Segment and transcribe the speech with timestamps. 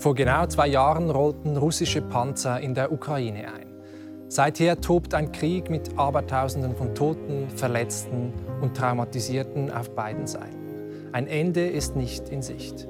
[0.00, 3.66] Vor genau zwei Jahren rollten russische Panzer in der Ukraine ein.
[4.28, 8.32] Seither tobt ein Krieg mit Abertausenden von Toten, Verletzten
[8.62, 11.10] und Traumatisierten auf beiden Seiten.
[11.12, 12.88] Ein Ende ist nicht in Sicht.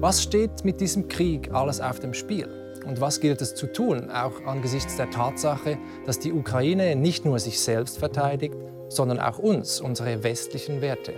[0.00, 2.48] Was steht mit diesem Krieg alles auf dem Spiel?
[2.84, 7.38] Und was gilt es zu tun, auch angesichts der Tatsache, dass die Ukraine nicht nur
[7.38, 8.56] sich selbst verteidigt,
[8.88, 11.12] sondern auch uns, unsere westlichen Werte?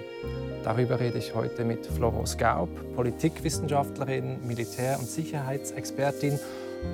[0.64, 6.38] Darüber rede ich heute mit Florence Gaub, Politikwissenschaftlerin, Militär- und Sicherheitsexpertin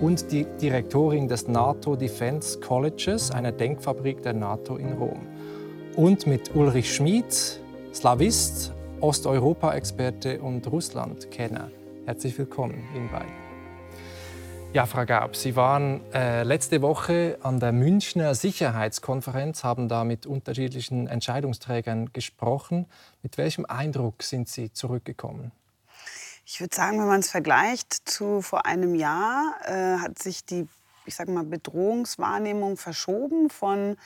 [0.01, 5.21] und die Direktorin des NATO Defense Colleges, einer Denkfabrik der NATO in Rom.
[5.95, 7.61] Und mit Ulrich Schmid,
[7.95, 11.71] Slavist, Osteuropa-Experte und Russland-Kenner.
[12.07, 13.40] Herzlich willkommen Ihnen beiden.
[14.73, 20.27] Ja, Frau Gaub, Sie waren äh, letzte Woche an der Münchner Sicherheitskonferenz, haben da mit
[20.27, 22.87] unterschiedlichen Entscheidungsträgern gesprochen.
[23.23, 25.51] Mit welchem Eindruck sind Sie zurückgekommen?
[26.47, 30.69] Ich würde sagen, wenn man es vergleicht zu vor einem Jahr, äh, hat sich die
[31.11, 33.97] ich sag mal, Bedrohungswahrnehmung verschoben von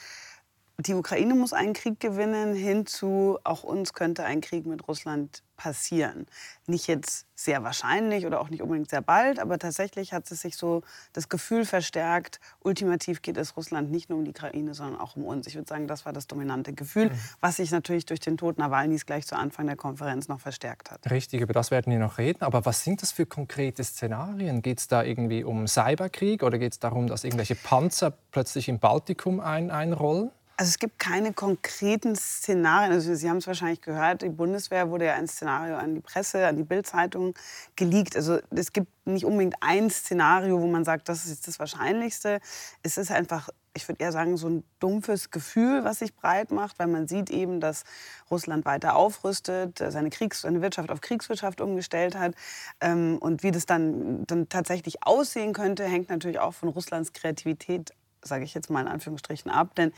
[0.78, 6.27] die Ukraine muss einen Krieg gewinnen, hinzu auch uns könnte ein Krieg mit Russland passieren.
[6.67, 10.56] Nicht jetzt sehr wahrscheinlich oder auch nicht unbedingt sehr bald, aber tatsächlich hat es sich
[10.56, 15.14] so das Gefühl verstärkt, ultimativ geht es Russland nicht nur um die Ukraine, sondern auch
[15.14, 15.47] um uns.
[15.47, 17.19] Ich würde sagen, das war das dominante Gefühl, mhm.
[17.41, 21.08] was sich natürlich durch den Tod Nawalnys gleich zu Anfang der Konferenz noch verstärkt hat.
[21.08, 22.42] Richtig, über das werden wir noch reden.
[22.42, 24.61] Aber was sind das für konkrete Szenarien?
[24.61, 28.80] Geht es da irgendwie um Cyberkrieg oder geht es darum, dass irgendwelche Panzer plötzlich im
[28.80, 30.33] Baltikum ein einrollen?
[30.56, 32.92] Also es gibt keine konkreten Szenarien.
[32.92, 36.46] Also Sie haben es wahrscheinlich gehört, die Bundeswehr wurde ja ein Szenario an die Presse,
[36.46, 37.34] an die Bildzeitung
[37.74, 38.14] geleakt.
[38.14, 42.38] Also es gibt nicht unbedingt ein Szenario, wo man sagt, das ist jetzt das Wahrscheinlichste.
[42.84, 46.78] Es ist einfach, ich würde eher sagen, so ein dumpfes Gefühl, was sich breit macht,
[46.78, 47.83] weil man sieht eben, dass
[48.30, 52.34] Russland weiter aufrüstet, seine, Kriegs-, seine Wirtschaft auf Kriegswirtschaft umgestellt hat.
[52.80, 57.92] Ähm, und wie das dann, dann tatsächlich aussehen könnte, hängt natürlich auch von Russlands Kreativität
[58.27, 59.74] sage ich jetzt mal in Anführungsstrichen ab.
[59.74, 59.92] Denn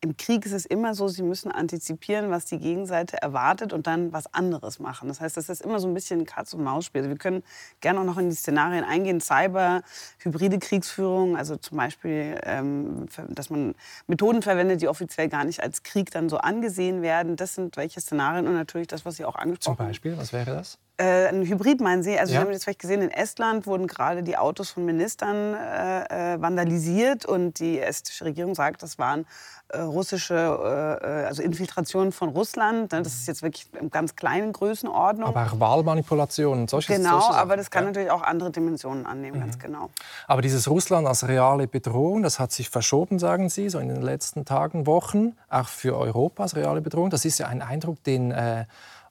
[0.00, 4.12] im Krieg ist es immer so, sie müssen antizipieren, was die Gegenseite erwartet und dann
[4.12, 5.08] was anderes machen.
[5.08, 7.00] Das heißt, das ist immer so ein bisschen ein Katz-und-Maus-Spiel.
[7.00, 7.42] Also wir können
[7.80, 9.20] gerne auch noch in die Szenarien eingehen.
[9.20, 9.82] Cyber,
[10.18, 13.74] hybride Kriegsführung, also zum Beispiel, ähm, dass man
[14.06, 17.36] Methoden verwendet, die offiziell gar nicht als Krieg dann so angesehen werden.
[17.36, 19.78] Das sind welche Szenarien und natürlich das, was Sie auch angesprochen haben.
[19.78, 20.78] Zum Beispiel, was wäre das?
[20.98, 22.18] Äh, ein Hybrid meinen Sie?
[22.18, 22.40] Also ja.
[22.40, 26.40] Sie haben jetzt vielleicht gesehen, in Estland wurden gerade die Autos von Ministern äh, äh
[26.40, 29.26] vandalisiert und die estische Regierung sagt, das waren
[29.68, 32.92] äh, russische, äh, äh, also Infiltrationen von Russland.
[32.92, 33.02] Ne?
[33.02, 35.28] Das ist jetzt wirklich in ganz kleinen Größenordnung.
[35.28, 37.88] Aber auch Wahlmanipulationen, solche Genau, solche aber das kann ja.
[37.88, 39.42] natürlich auch andere Dimensionen annehmen, mhm.
[39.42, 39.90] ganz genau.
[40.28, 44.02] Aber dieses Russland als reale Bedrohung, das hat sich verschoben, sagen Sie, so in den
[44.02, 47.10] letzten Tagen, Wochen, auch für Europa als reale Bedrohung.
[47.10, 48.32] Das ist ja ein Eindruck, den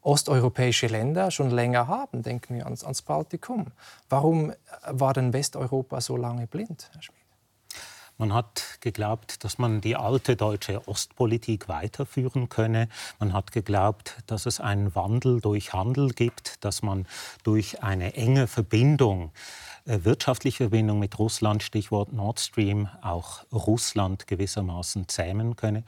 [0.05, 2.21] osteuropäische Länder schon länger haben.
[2.21, 3.67] Denken wir ans, ans Baltikum.
[4.09, 4.53] Warum
[4.87, 7.25] war denn Westeuropa so lange blind, Herr Schmidt?
[8.17, 12.87] Man hat geglaubt, dass man die alte deutsche Ostpolitik weiterführen könne.
[13.19, 17.07] Man hat geglaubt, dass es einen Wandel durch Handel gibt, dass man
[17.43, 25.07] durch eine enge Verbindung äh, wirtschaftliche Verbindung mit Russland, Stichwort Nord Stream, auch Russland gewissermaßen
[25.07, 25.83] zähmen könne.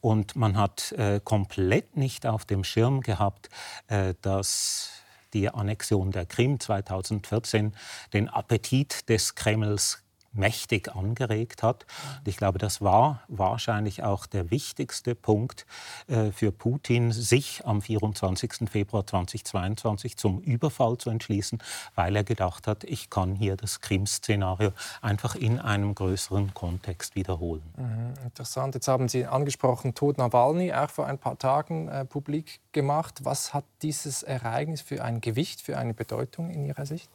[0.00, 3.48] Und man hat äh, komplett nicht auf dem Schirm gehabt,
[3.88, 4.90] äh, dass
[5.32, 7.74] die Annexion der Krim 2014
[8.12, 10.02] den Appetit des Kremls
[10.32, 11.86] mächtig angeregt hat.
[12.18, 15.66] Und ich glaube, das war wahrscheinlich auch der wichtigste Punkt
[16.06, 18.68] äh, für Putin, sich am 24.
[18.70, 21.58] Februar 2022 zum Überfall zu entschließen,
[21.94, 27.62] weil er gedacht hat, ich kann hier das Krim-Szenario einfach in einem größeren Kontext wiederholen.
[27.76, 28.74] Mhm, interessant.
[28.74, 33.20] Jetzt haben Sie angesprochen, Tod Nawalny, auch vor ein paar Tagen äh, publik gemacht.
[33.22, 37.10] Was hat dieses Ereignis für ein Gewicht, für eine Bedeutung in Ihrer Sicht?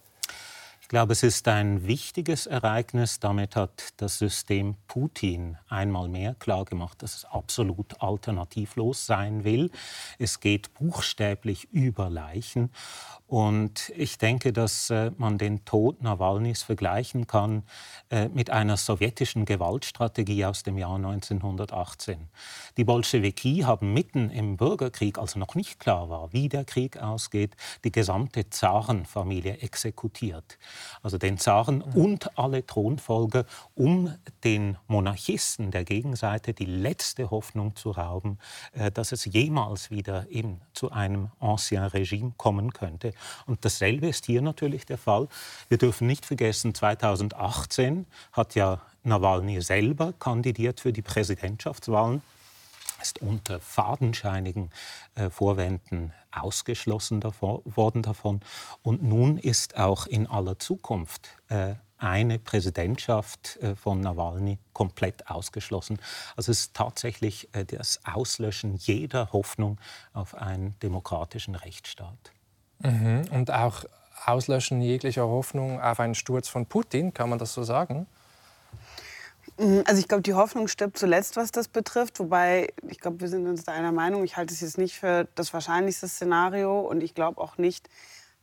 [0.83, 3.21] Ich glaube, es ist ein wichtiges Ereignis.
[3.21, 9.71] Damit hat das System Putin einmal mehr klargemacht, dass es absolut alternativlos sein will.
[10.19, 12.69] Es geht buchstäblich über Leichen.
[13.33, 17.63] Und ich denke, dass äh, man den Tod Nawalnys vergleichen kann
[18.11, 22.29] äh, mit einer sowjetischen Gewaltstrategie aus dem Jahr 1918.
[22.77, 27.55] Die Bolschewiki haben mitten im Bürgerkrieg, als noch nicht klar war, wie der Krieg ausgeht,
[27.83, 30.59] die gesamte Zarenfamilie exekutiert.
[31.01, 32.03] Also den Zaren mhm.
[32.03, 34.13] und alle Thronfolger, um
[34.43, 38.37] den Monarchisten der Gegenseite die letzte Hoffnung zu rauben,
[38.73, 43.11] äh, dass es jemals wieder eben zu einem Ancien Regime kommen könnte.
[43.45, 45.27] Und dasselbe ist hier natürlich der Fall.
[45.69, 52.21] Wir dürfen nicht vergessen, 2018 hat ja Nawalny selber kandidiert für die Präsidentschaftswahlen
[53.03, 54.69] ist unter fadenscheinigen
[55.15, 58.39] äh, Vorwänden ausgeschlossen davon, worden davon.
[58.81, 65.99] Und nun ist auch in aller Zukunft äh, eine Präsidentschaft äh, von Nawalny komplett ausgeschlossen.
[66.35, 69.79] Also es ist tatsächlich äh, das Auslöschen jeder Hoffnung
[70.13, 72.31] auf einen demokratischen Rechtsstaat.
[72.79, 73.23] Mhm.
[73.31, 73.85] Und auch
[74.25, 78.07] Auslöschen jeglicher Hoffnung auf einen Sturz von Putin, kann man das so sagen?
[79.57, 82.19] Mhm, also ich glaube, die Hoffnung stirbt zuletzt, was das betrifft.
[82.19, 84.23] Wobei, ich glaube, wir sind uns da einer Meinung.
[84.23, 86.79] Ich halte es jetzt nicht für das wahrscheinlichste Szenario.
[86.81, 87.89] Und ich glaube auch nicht,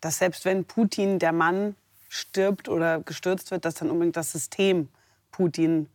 [0.00, 1.77] dass selbst wenn Putin der Mann
[2.09, 4.88] stirbt oder gestürzt wird, dass dann unbedingt das System
[5.31, 5.88] Putin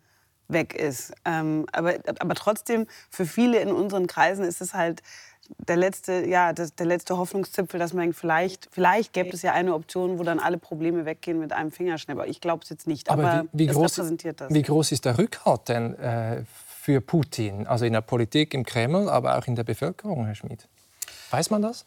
[0.47, 1.13] weg ist.
[1.25, 5.01] Ähm, aber, aber trotzdem, für viele in unseren Kreisen ist es halt
[5.59, 9.53] der letzte, ja, das, der letzte Hoffnungszipfel, dass man denkt, vielleicht, vielleicht gäbe es ja
[9.53, 12.19] eine Option, wo dann alle Probleme weggehen mit einem Fingerschnipp.
[12.25, 14.53] Ich glaube es jetzt nicht, aber, aber wie, wie groß, repräsentiert das.
[14.53, 16.43] Wie groß ist der Rückhalt denn äh,
[16.81, 17.67] für Putin?
[17.67, 20.67] Also in der Politik, im Kreml, aber auch in der Bevölkerung, Herr Schmidt?
[21.29, 21.85] Weiß man das?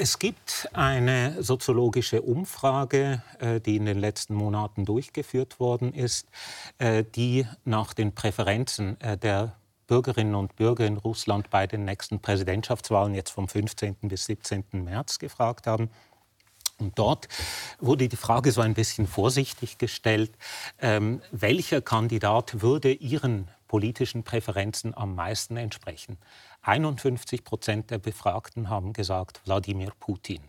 [0.00, 6.28] Es gibt eine soziologische Umfrage, äh, die in den letzten Monaten durchgeführt worden ist,
[6.78, 9.56] äh, die nach den Präferenzen äh, der
[9.88, 13.96] Bürgerinnen und Bürger in Russland bei den nächsten Präsidentschaftswahlen jetzt vom 15.
[14.02, 14.66] bis 17.
[14.70, 15.90] März gefragt haben.
[16.78, 17.26] Und dort
[17.80, 20.30] wurde die Frage so ein bisschen vorsichtig gestellt,
[20.80, 26.18] ähm, welcher Kandidat würde Ihren politischen Präferenzen am meisten entsprechen.
[26.62, 30.40] 51 Prozent der Befragten haben gesagt Wladimir Putin.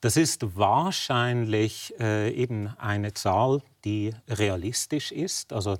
[0.00, 5.52] Das ist wahrscheinlich äh, eben eine Zahl, die realistisch ist.
[5.52, 5.78] Also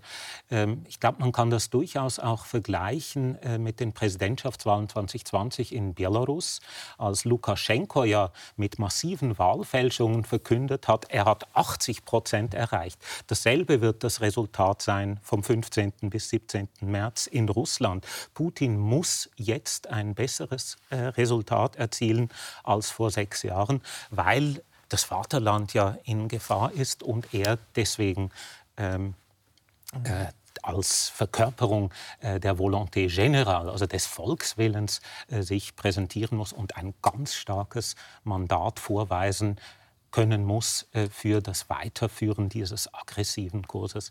[0.51, 5.95] ähm, ich glaube, man kann das durchaus auch vergleichen äh, mit den Präsidentschaftswahlen 2020 in
[5.95, 6.61] Belarus,
[6.97, 12.99] als Lukaschenko ja mit massiven Wahlfälschungen verkündet hat, er hat 80 Prozent erreicht.
[13.27, 15.93] Dasselbe wird das Resultat sein vom 15.
[16.03, 16.69] bis 17.
[16.81, 18.07] März in Russland.
[18.33, 22.31] Putin muss jetzt ein besseres äh, Resultat erzielen
[22.65, 28.31] als vor sechs Jahren, weil das Vaterland ja in Gefahr ist und er deswegen
[28.77, 29.15] ähm,
[30.05, 30.27] äh,
[30.63, 36.95] als Verkörperung äh, der Volonté générale, also des Volkswillens, äh, sich präsentieren muss und ein
[37.03, 39.61] ganz starkes Mandat vorweisen
[40.11, 44.11] können muss äh, für das Weiterführen dieses aggressiven Kurses.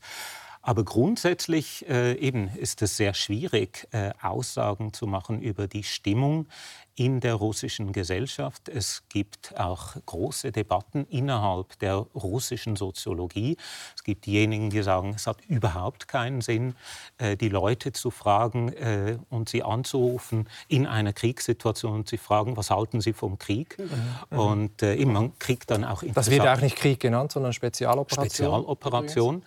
[0.67, 6.45] Aber grundsätzlich äh, eben ist es sehr schwierig, äh, Aussagen zu machen über die Stimmung
[6.93, 8.67] in der russischen Gesellschaft.
[8.67, 13.55] Es gibt auch große Debatten innerhalb der russischen Soziologie.
[13.95, 16.75] Es gibt diejenigen, die sagen, es hat überhaupt keinen Sinn,
[17.17, 22.57] äh, die Leute zu fragen äh, und sie anzurufen in einer Kriegssituation und sie fragen,
[22.57, 23.77] was halten sie vom Krieg?
[23.79, 24.37] Mhm.
[24.37, 28.25] Und äh, man kriegt dann auch Das wird auch nicht Krieg genannt, sondern Spezialoperation.
[28.25, 29.43] Spezialoperation.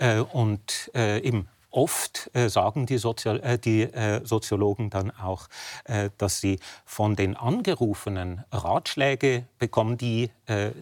[0.00, 5.46] Äh, und äh, eben Oft äh, sagen die, Sozial äh, die äh, Soziologen dann auch,
[5.84, 10.30] äh, dass sie von den Angerufenen Ratschläge bekommen, die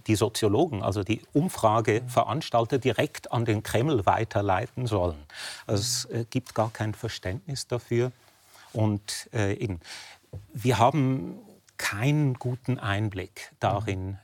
[0.07, 5.19] die Soziologen, also die Umfrageveranstalter, direkt an den Kreml weiterleiten sollen.
[5.67, 8.11] Also es gibt gar kein Verständnis dafür.
[8.73, 9.81] Und eben,
[10.55, 11.39] wir haben
[11.77, 14.17] keinen guten Einblick darin,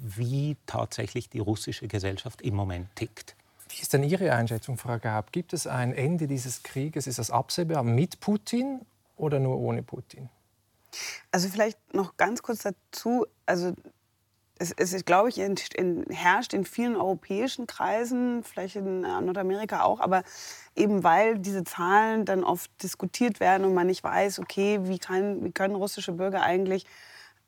[0.00, 3.36] wie tatsächlich die russische Gesellschaft im Moment tickt.
[3.70, 5.32] Wie ist denn Ihre Einschätzung, Frau Gab?
[5.32, 7.06] Gibt es ein Ende dieses Krieges?
[7.06, 8.80] Ist das absehbar mit Putin
[9.16, 10.28] oder nur ohne Putin?
[11.30, 13.26] Also vielleicht noch ganz kurz dazu.
[13.46, 13.72] Also
[14.58, 20.00] es, es glaube ich, in, in, herrscht in vielen europäischen Kreisen, vielleicht in Nordamerika auch,
[20.00, 20.22] aber
[20.76, 25.44] eben weil diese Zahlen dann oft diskutiert werden und man nicht weiß, okay, wie, kann,
[25.44, 26.86] wie können russische Bürger eigentlich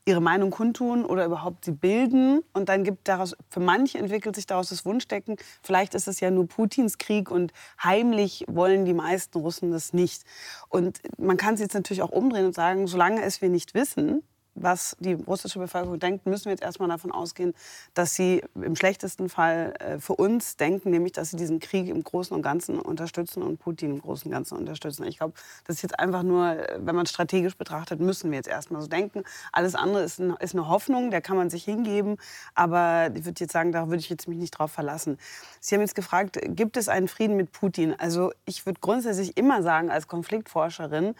[0.05, 2.41] ihre Meinung kundtun oder überhaupt sie bilden.
[2.53, 6.31] Und dann gibt daraus, für manche entwickelt sich daraus das Wunschdecken, vielleicht ist es ja
[6.31, 10.23] nur Putins Krieg und heimlich wollen die meisten Russen das nicht.
[10.69, 14.23] Und man kann es jetzt natürlich auch umdrehen und sagen, solange es wir nicht wissen,
[14.55, 17.53] was die russische Bevölkerung denkt, müssen wir jetzt erstmal davon ausgehen,
[17.93, 22.03] dass sie im schlechtesten Fall äh, für uns denken, nämlich dass sie diesen Krieg im
[22.03, 25.05] Großen und Ganzen unterstützen und Putin im Großen und Ganzen unterstützen.
[25.05, 25.33] Ich glaube,
[25.65, 28.87] das ist jetzt einfach nur, äh, wenn man strategisch betrachtet, müssen wir jetzt erstmal so
[28.87, 29.23] denken.
[29.51, 32.17] Alles andere ist, ein, ist eine Hoffnung, der kann man sich hingeben,
[32.53, 35.17] aber ich würde jetzt sagen, da würde ich jetzt mich nicht drauf verlassen.
[35.59, 37.95] Sie haben jetzt gefragt, gibt es einen Frieden mit Putin?
[37.97, 41.15] Also ich würde grundsätzlich immer sagen, als Konfliktforscherin,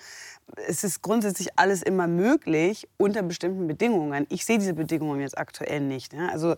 [0.67, 4.25] es ist grundsätzlich alles immer möglich unter bestimmten Bedingungen.
[4.29, 6.13] Ich sehe diese Bedingungen jetzt aktuell nicht.
[6.13, 6.27] Ja.
[6.29, 6.55] Also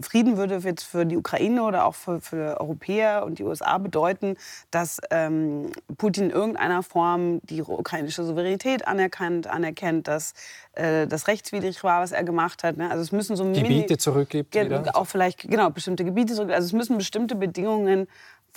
[0.00, 4.36] Frieden würde jetzt für die Ukraine oder auch für, für Europäer und die USA bedeuten,
[4.70, 10.34] dass ähm, Putin in irgendeiner Form die ukrainische Souveränität anerkannt, anerkennt, dass
[10.72, 12.76] äh, das rechtswidrig war, was er gemacht hat.
[12.76, 12.90] Ne.
[12.90, 14.56] Also es müssen so Gebiete zurückgibt.
[14.94, 16.50] Auch vielleicht genau bestimmte Gebiete zurück.
[16.50, 18.06] Also es müssen bestimmte Bedingungen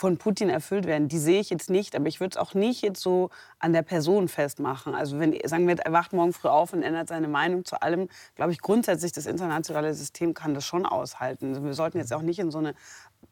[0.00, 1.94] von Putin erfüllt werden, die sehe ich jetzt nicht.
[1.94, 3.28] Aber ich würde es auch nicht jetzt so
[3.58, 4.94] an der Person festmachen.
[4.94, 8.08] Also wenn, sagen wir, er wacht morgen früh auf und ändert seine Meinung zu allem,
[8.34, 11.50] glaube ich, grundsätzlich das internationale System kann das schon aushalten.
[11.50, 12.74] Also wir sollten jetzt auch nicht in so eine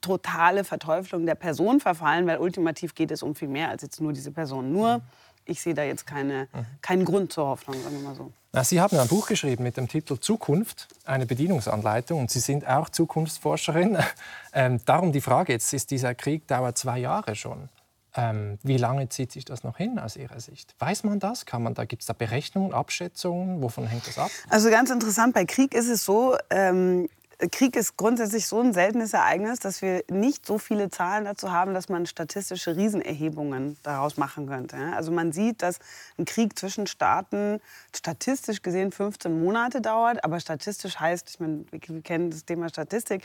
[0.02, 4.12] totale Verteuflung der Person verfallen, weil ultimativ geht es um viel mehr als jetzt nur
[4.12, 4.70] diese Person.
[4.70, 5.00] Nur
[5.46, 6.48] ich sehe da jetzt keine,
[6.82, 8.30] keinen Grund zur Hoffnung, sagen wir mal so.
[8.62, 12.20] Sie haben ein Buch geschrieben mit dem Titel Zukunft, eine Bedienungsanleitung.
[12.20, 13.98] Und Sie sind auch Zukunftsforscherin.
[14.54, 17.68] Ähm, darum die Frage, jetzt ist dieser Krieg dauert zwei Jahre schon.
[18.16, 20.74] Ähm, wie lange zieht sich das noch hin aus Ihrer Sicht?
[20.78, 21.44] Weiß man das?
[21.44, 23.62] Kann man da, Gibt es da Berechnungen, Abschätzungen?
[23.62, 24.30] Wovon hängt das ab?
[24.48, 27.08] Also ganz interessant, bei Krieg ist es so, ähm,
[27.46, 31.72] Krieg ist grundsätzlich so ein seltenes Ereignis, dass wir nicht so viele Zahlen dazu haben,
[31.72, 34.76] dass man statistische Riesenerhebungen daraus machen könnte.
[34.96, 35.78] Also man sieht, dass
[36.18, 37.60] ein Krieg zwischen Staaten
[37.94, 43.22] statistisch gesehen 15 Monate dauert, aber statistisch heißt, ich meine, wir kennen das Thema Statistik,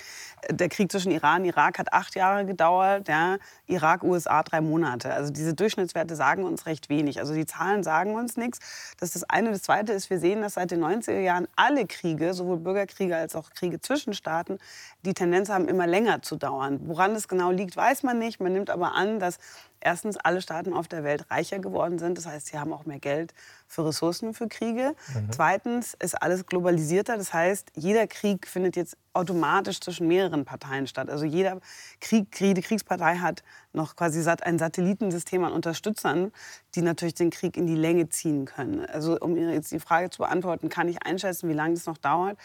[0.48, 5.12] der Krieg zwischen Iran und Irak hat acht Jahre gedauert, ja, Irak, USA drei Monate.
[5.12, 7.20] Also diese Durchschnittswerte sagen uns recht wenig.
[7.20, 8.60] Also die Zahlen sagen uns nichts.
[9.00, 9.52] Das ist das eine.
[9.52, 13.36] Das zweite ist, wir sehen, dass seit den 90er Jahren alle Kriege, sowohl Bürgerkriege als
[13.36, 14.60] auch Kriege zwischen Zwischenstaaten
[15.06, 16.80] die Tendenz haben, immer länger zu dauern.
[16.84, 18.40] Woran es genau liegt, weiß man nicht.
[18.40, 19.40] Man nimmt aber an, dass
[19.84, 22.18] erstens alle Staaten auf der Welt reicher geworden sind.
[22.18, 23.34] Das heißt, sie haben auch mehr Geld
[23.68, 24.96] für Ressourcen für Kriege.
[25.14, 25.32] Mhm.
[25.32, 27.18] Zweitens ist alles globalisierter.
[27.18, 31.10] Das heißt, jeder Krieg findet jetzt automatisch zwischen mehreren Parteien statt.
[31.10, 31.60] Also jeder
[32.02, 36.32] Krieg, jede Kriegspartei hat noch quasi ein Satellitensystem an Unterstützern,
[36.76, 38.86] die natürlich den Krieg in die Länge ziehen können.
[38.86, 42.38] Also um jetzt die Frage zu beantworten, kann ich einschätzen, wie lange es noch dauert?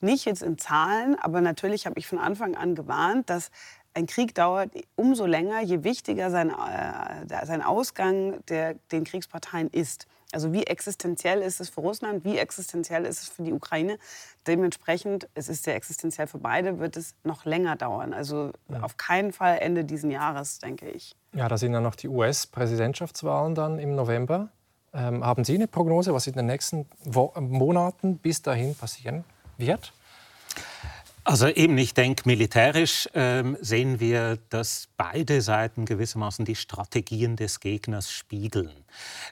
[0.00, 3.50] Nicht jetzt in Zahlen, aber natürlich habe ich von Anfang an gewarnt, dass
[3.96, 10.06] ein Krieg dauert umso länger, je wichtiger sein, äh, sein Ausgang der, den Kriegsparteien ist.
[10.32, 13.98] Also wie existenziell ist es für Russland, wie existenziell ist es für die Ukraine.
[14.46, 18.12] Dementsprechend, es ist sehr existenziell für beide, wird es noch länger dauern.
[18.12, 18.82] Also ja.
[18.82, 21.16] auf keinen Fall Ende dieses Jahres, denke ich.
[21.32, 24.50] Ja, da sind ja noch die US-Präsidentschaftswahlen dann im November.
[24.92, 29.24] Ähm, haben Sie eine Prognose, was in den nächsten Wo Monaten bis dahin passieren
[29.56, 29.94] wird?
[31.28, 37.58] Also eben, ich denke, militärisch ähm, sehen wir, dass beide Seiten gewissermaßen die Strategien des
[37.58, 38.70] Gegners spiegeln.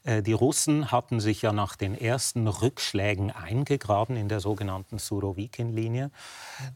[0.02, 6.10] Äh, die Russen hatten sich ja nach den ersten Rückschlägen eingegraben in der sogenannten Surovikin-Linie.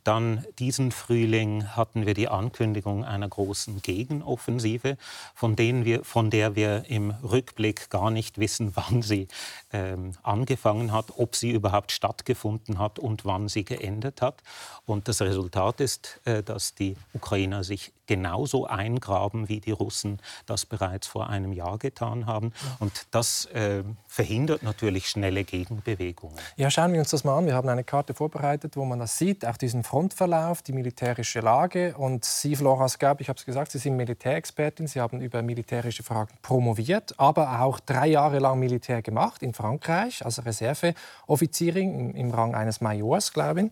[0.05, 4.97] Dann diesen Frühling hatten wir die Ankündigung einer großen Gegenoffensive,
[5.35, 9.27] von, denen wir, von der wir im Rückblick gar nicht wissen, wann sie
[9.73, 14.43] ähm, angefangen hat, ob sie überhaupt stattgefunden hat und wann sie geendet hat.
[14.87, 20.67] Und das Resultat ist, äh, dass die Ukrainer sich genauso eingraben, wie die Russen das
[20.67, 22.53] bereits vor einem Jahr getan haben.
[22.81, 26.37] Und das äh, verhindert natürlich schnelle Gegenbewegungen.
[26.57, 27.47] Ja, schauen wir uns das mal an.
[27.47, 31.95] Wir haben eine Karte vorbereitet, wo man das sieht, auch diesen Frontverlauf, die militärische Lage.
[31.97, 34.87] Und Sie, Flora Skab, ich habe es gesagt, Sie sind Militärexpertin.
[34.87, 40.25] Sie haben über militärische Fragen promoviert, aber auch drei Jahre lang Militär gemacht in Frankreich
[40.25, 43.71] als Reserveoffizierin im, im Rang eines Majors, glaube ich.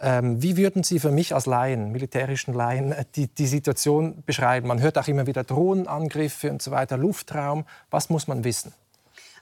[0.00, 4.68] Ähm, wie würden Sie für mich als Laien, militärischen Laien, äh, die, die Situation beschreiben?
[4.68, 7.64] Man hört auch immer wieder Drohnenangriffe und so weiter, Luftraum.
[7.90, 8.72] Was muss man wissen?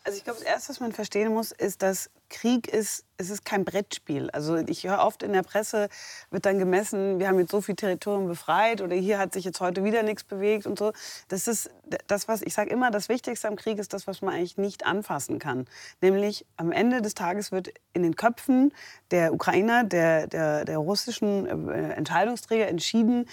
[0.07, 3.45] Also ich glaube, das Erste, was man verstehen muss, ist, dass Krieg ist, es ist
[3.45, 4.31] kein Brettspiel.
[4.31, 5.89] Also ich höre oft in der Presse,
[6.31, 9.61] wird dann gemessen, wir haben jetzt so viel Territorium befreit oder hier hat sich jetzt
[9.61, 10.93] heute wieder nichts bewegt und so.
[11.27, 11.71] Das ist
[12.07, 14.87] das, was ich sage immer, das Wichtigste am Krieg ist das, was man eigentlich nicht
[14.87, 15.65] anfassen kann.
[16.01, 18.73] Nämlich am Ende des Tages wird in den Köpfen
[19.11, 23.27] der Ukrainer, der, der, der russischen äh, Entscheidungsträger entschieden,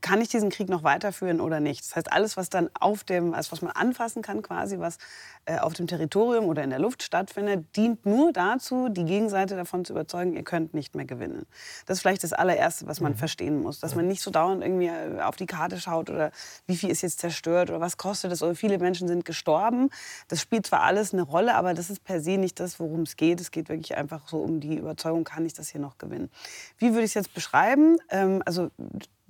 [0.00, 1.84] kann ich diesen Krieg noch weiterführen oder nicht.
[1.84, 4.98] Das heißt, alles, was dann auf dem, also was man anfassen kann, quasi, was
[5.44, 9.84] äh, auf dem Territorium oder in der Luft stattfindet, dient nur dazu, die Gegenseite davon
[9.84, 11.46] zu überzeugen, ihr könnt nicht mehr gewinnen.
[11.86, 13.16] Das ist vielleicht das allererste, was man mhm.
[13.16, 16.30] verstehen muss, dass man nicht so dauernd irgendwie äh, auf die Karte schaut oder
[16.66, 19.90] wie viel ist jetzt zerstört oder was kostet es oder viele Menschen sind gestorben.
[20.28, 23.16] Das spielt zwar alles eine Rolle, aber das ist per se nicht das, worum es
[23.16, 23.40] geht.
[23.40, 26.30] Es geht wirklich einfach so um die Überzeugung, kann ich das hier noch gewinnen.
[26.78, 27.98] Wie würde ich es jetzt beschreiben?
[28.10, 28.70] Ähm, also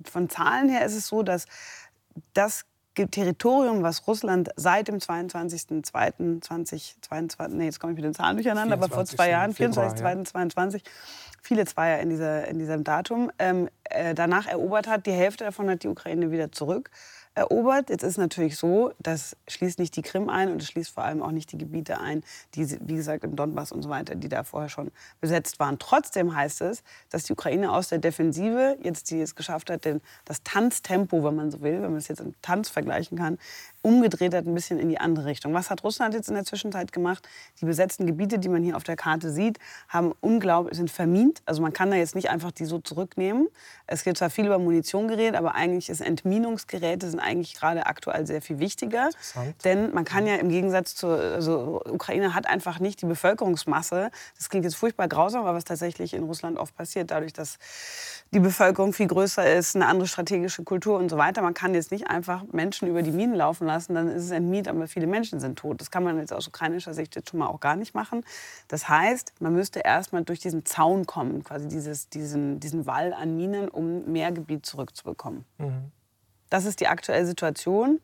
[0.03, 1.45] von Zahlen her ist es so, dass
[2.33, 2.65] das
[3.05, 8.89] Territorium, was Russland seit dem 22.02.2022, nee, jetzt komme ich mit den Zahlen durcheinander, aber
[8.89, 10.81] vor zwei Jahren, 24.02.2022,
[11.43, 15.69] viele Zweier in, dieser, in diesem Datum, ähm, äh, danach erobert hat, die Hälfte davon
[15.69, 16.89] hat die Ukraine wieder zurück
[17.37, 17.89] erobert.
[17.89, 21.21] Jetzt ist natürlich so, das schließt nicht die Krim ein und es schließt vor allem
[21.21, 22.23] auch nicht die Gebiete ein,
[22.55, 24.91] die, wie gesagt, im Donbass und so weiter, die da vorher schon
[25.21, 25.77] besetzt waren.
[25.79, 30.01] Trotzdem heißt es, dass die Ukraine aus der Defensive, jetzt die es geschafft hat, den,
[30.25, 33.37] das Tanztempo, wenn man so will, wenn man es jetzt im Tanz vergleichen kann,
[33.87, 35.53] umgedreht hat, ein bisschen in die andere Richtung.
[35.53, 37.27] Was hat Russland jetzt in der Zwischenzeit gemacht?
[37.61, 41.41] Die besetzten Gebiete, die man hier auf der Karte sieht, haben unglaublich, sind vermint.
[41.45, 43.47] Also man kann da jetzt nicht einfach die so zurücknehmen.
[43.85, 48.27] Es gibt zwar viel über Munition geredet, aber eigentlich ist Entminungsgeräte sind eigentlich gerade aktuell
[48.27, 49.09] sehr viel wichtiger.
[49.63, 54.11] Denn man kann ja im Gegensatz zur, also Ukraine hat einfach nicht die Bevölkerungsmasse.
[54.35, 57.57] Das klingt jetzt furchtbar grausam, aber was tatsächlich in Russland oft passiert, dadurch, dass
[58.33, 61.41] die Bevölkerung viel größer ist, eine andere strategische Kultur und so weiter.
[61.41, 64.67] Man kann jetzt nicht einfach Menschen über die Minen laufen lassen, dann ist es entmint,
[64.67, 65.79] aber viele Menschen sind tot.
[65.79, 68.23] Das kann man jetzt aus ukrainischer Sicht jetzt schon mal auch gar nicht machen.
[68.67, 73.37] Das heißt, man müsste erstmal durch diesen Zaun kommen, quasi dieses, diesen, diesen Wall an
[73.37, 75.45] Minen, um mehr Gebiet zurückzubekommen.
[75.59, 75.91] Mhm.
[76.49, 77.99] Das ist die aktuelle Situation.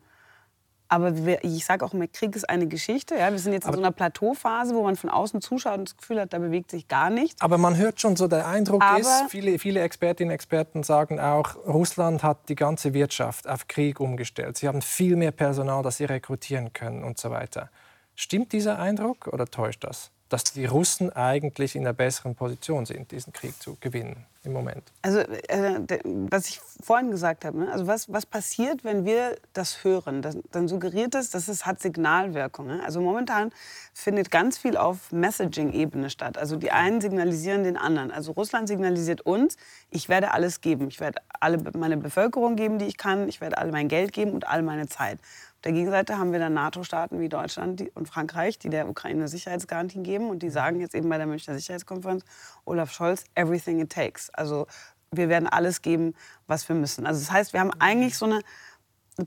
[0.88, 3.16] Aber wir, ich sage auch immer, Krieg ist eine Geschichte.
[3.16, 3.30] Ja?
[3.30, 6.20] Wir sind jetzt in so einer Plateauphase, wo man von außen zuschaut und das Gefühl
[6.20, 7.40] hat, da bewegt sich gar nichts.
[7.40, 11.18] Aber man hört schon so, der Eindruck Aber ist, viele, viele Expertinnen und Experten sagen
[11.18, 14.58] auch, Russland hat die ganze Wirtschaft auf Krieg umgestellt.
[14.58, 17.70] Sie haben viel mehr Personal, das sie rekrutieren können und so weiter.
[18.14, 20.10] Stimmt dieser Eindruck oder täuscht das?
[20.30, 24.82] dass die Russen eigentlich in einer besseren Position sind, diesen Krieg zu gewinnen im Moment.
[25.02, 27.72] Also, äh, was ich vorhin gesagt habe, ne?
[27.72, 30.22] also was, was passiert, wenn wir das hören?
[30.22, 32.66] Das, dann suggeriert es, dass es hat Signalwirkung.
[32.66, 32.82] Ne?
[32.84, 33.50] Also momentan
[33.92, 36.36] findet ganz viel auf Messaging-Ebene statt.
[36.36, 38.10] Also die einen signalisieren den anderen.
[38.10, 39.56] Also Russland signalisiert uns,
[39.90, 40.88] ich werde alles geben.
[40.88, 43.28] Ich werde alle meine Bevölkerung geben, die ich kann.
[43.28, 45.18] Ich werde all mein Geld geben und all meine Zeit
[45.64, 50.28] der Gegenseite haben wir dann NATO-Staaten wie Deutschland und Frankreich, die der Ukraine Sicherheitsgarantien geben.
[50.28, 52.24] Und die sagen jetzt eben bei der Münchner Sicherheitskonferenz,
[52.66, 54.28] Olaf Scholz, everything it takes.
[54.30, 54.66] Also
[55.10, 56.14] wir werden alles geben,
[56.46, 57.06] was wir müssen.
[57.06, 58.40] Also das heißt, wir haben eigentlich so eine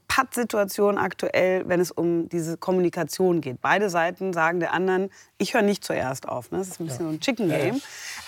[0.08, 3.62] Pattsituation aktuell, wenn es um diese Kommunikation geht.
[3.62, 6.52] Beide Seiten sagen der anderen, ich höre nicht zuerst auf.
[6.52, 6.58] Ne?
[6.58, 7.12] Das ist ein bisschen ja.
[7.12, 7.76] so ein Chicken Game.
[7.76, 7.82] Ja.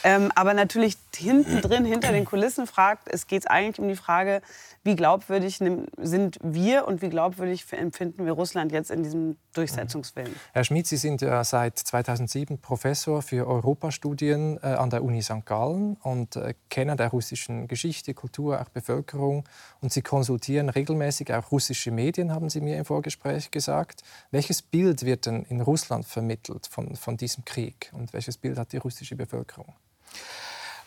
[0.03, 4.41] Ähm, aber natürlich hinten drin, hinter den Kulissen fragt, es geht eigentlich um die Frage,
[4.83, 10.33] wie glaubwürdig sind wir und wie glaubwürdig empfinden wir Russland jetzt in diesem Durchsetzungswillen?
[10.53, 15.45] Herr Schmid, Sie sind ja seit 2007 Professor für Europastudien äh, an der Uni St.
[15.45, 19.43] Gallen und äh, Kenner der russischen Geschichte, Kultur, auch Bevölkerung.
[19.81, 24.03] Und Sie konsultieren regelmäßig auch russische Medien, haben Sie mir im Vorgespräch gesagt.
[24.31, 28.71] Welches Bild wird denn in Russland vermittelt von, von diesem Krieg und welches Bild hat
[28.73, 29.73] die russische Bevölkerung?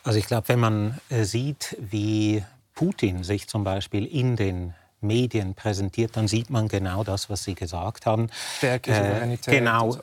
[0.04, 2.44] Also ich glaube, wenn man äh, sieht, wie
[2.75, 7.55] Putin sich zum Beispiel in den Medien präsentiert, dann sieht man genau das, was Sie
[7.55, 8.29] gesagt haben.
[8.59, 9.53] Stärke, Souveränität.
[9.53, 9.92] Äh, genau.
[9.92, 10.01] So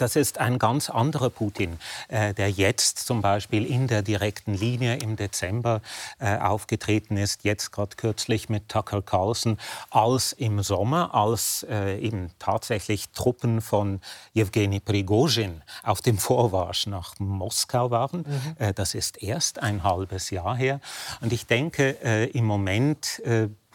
[0.00, 4.96] das ist ein ganz anderer Putin, äh, der jetzt zum Beispiel in der direkten Linie
[4.96, 5.82] im Dezember
[6.18, 9.58] äh, aufgetreten ist, jetzt gerade kürzlich mit Tucker Carlson,
[9.90, 14.00] als im Sommer, als äh, eben tatsächlich Truppen von
[14.32, 18.20] Jewgeni Prigozhin auf dem Vormarsch nach Moskau waren.
[18.20, 18.74] Mhm.
[18.74, 20.80] Das ist erst ein halbes Jahr her.
[21.20, 21.90] Und ich denke,
[22.32, 23.22] im Moment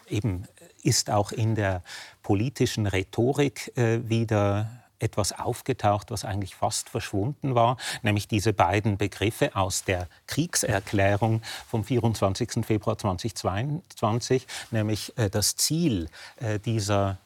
[0.08, 0.46] eben
[0.82, 1.82] ist auch in der
[2.22, 9.84] politischen Rhetorik wieder etwas aufgetaucht, was eigentlich fast verschwunden war, nämlich diese beiden Begriffe aus
[9.84, 12.64] der Kriegserklärung vom 24.
[12.64, 17.18] Februar 2022, nämlich äh, das Ziel äh, dieser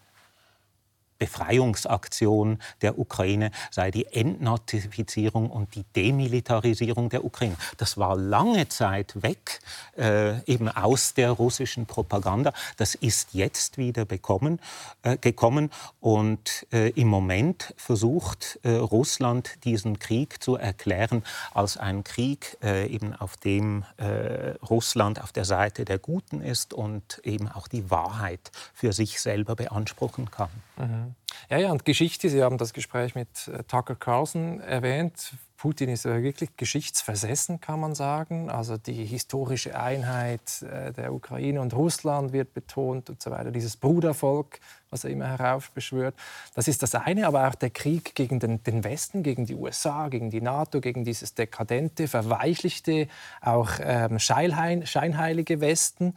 [1.21, 7.57] Befreiungsaktion der Ukraine sei die Entnazifizierung und die Demilitarisierung der Ukraine.
[7.77, 9.61] Das war lange Zeit weg,
[9.97, 12.53] äh, eben aus der russischen Propaganda.
[12.79, 14.61] Das ist jetzt wieder bekommen,
[15.03, 22.03] äh, gekommen und äh, im Moment versucht äh, Russland diesen Krieg zu erklären als einen
[22.03, 27.47] Krieg, äh, eben auf dem äh, Russland auf der Seite der Guten ist und eben
[27.49, 30.49] auch die Wahrheit für sich selber beanspruchen kann.
[30.79, 31.10] Mhm.
[31.49, 35.33] Ja, ja, und Geschichte, Sie haben das Gespräch mit äh, Tucker Carlson erwähnt.
[35.61, 38.49] Putin ist wirklich geschichtsversessen, kann man sagen.
[38.49, 43.51] Also die historische Einheit äh, der Ukraine und Russland wird betont und so weiter.
[43.51, 46.15] Dieses Brudervolk, was er immer heraufbeschwört.
[46.55, 50.09] Das ist das eine, aber auch der Krieg gegen den, den Westen, gegen die USA,
[50.09, 53.07] gegen die NATO, gegen dieses dekadente, verweichlichte,
[53.43, 56.15] auch ähm, scheinheilige Westen,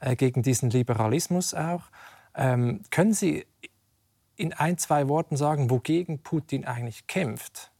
[0.00, 1.84] äh, gegen diesen Liberalismus auch.
[2.34, 3.46] Ähm, können Sie
[4.42, 7.70] in ein, zwei Worten sagen, wogegen Putin eigentlich kämpft?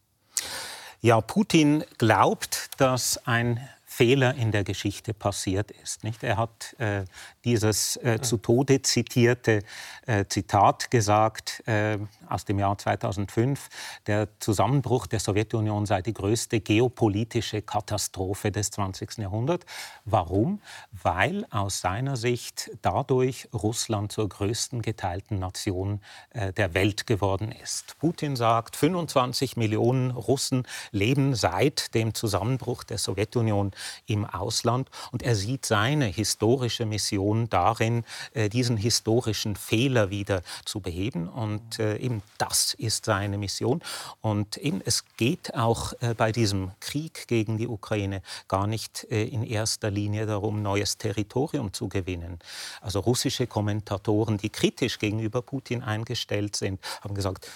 [1.01, 6.03] Ja, Putin glaubt, dass ein Fehler in der Geschichte passiert ist.
[6.03, 6.23] Nicht?
[6.23, 7.05] Er hat äh,
[7.45, 9.59] dieses äh, zu Tode zitierte
[10.07, 13.69] äh, Zitat gesagt äh, aus dem Jahr 2005,
[14.07, 19.19] der Zusammenbruch der Sowjetunion sei die größte geopolitische Katastrophe des 20.
[19.19, 19.67] Jahrhunderts.
[20.05, 20.59] Warum?
[20.91, 26.01] Weil aus seiner Sicht dadurch Russland zur größten geteilten Nation
[26.31, 27.99] äh, der Welt geworden ist.
[27.99, 33.71] Putin sagt, 25 Millionen Russen leben seit dem Zusammenbruch der Sowjetunion
[34.05, 34.89] im Ausland.
[35.11, 41.27] Und er sieht seine historische Mission darin, äh, diesen historischen Fehler wieder zu beheben.
[41.27, 43.81] Und äh, eben das ist seine Mission.
[44.21, 49.43] Und eben es geht auch äh, bei diesem Krieg gegen die Ukraine gar nicht in
[49.43, 52.39] erster Linie darum, neues Territorium zu gewinnen.
[52.81, 57.49] Also russische Kommentatoren, die kritisch gegenüber Putin eingestellt sind, haben gesagt,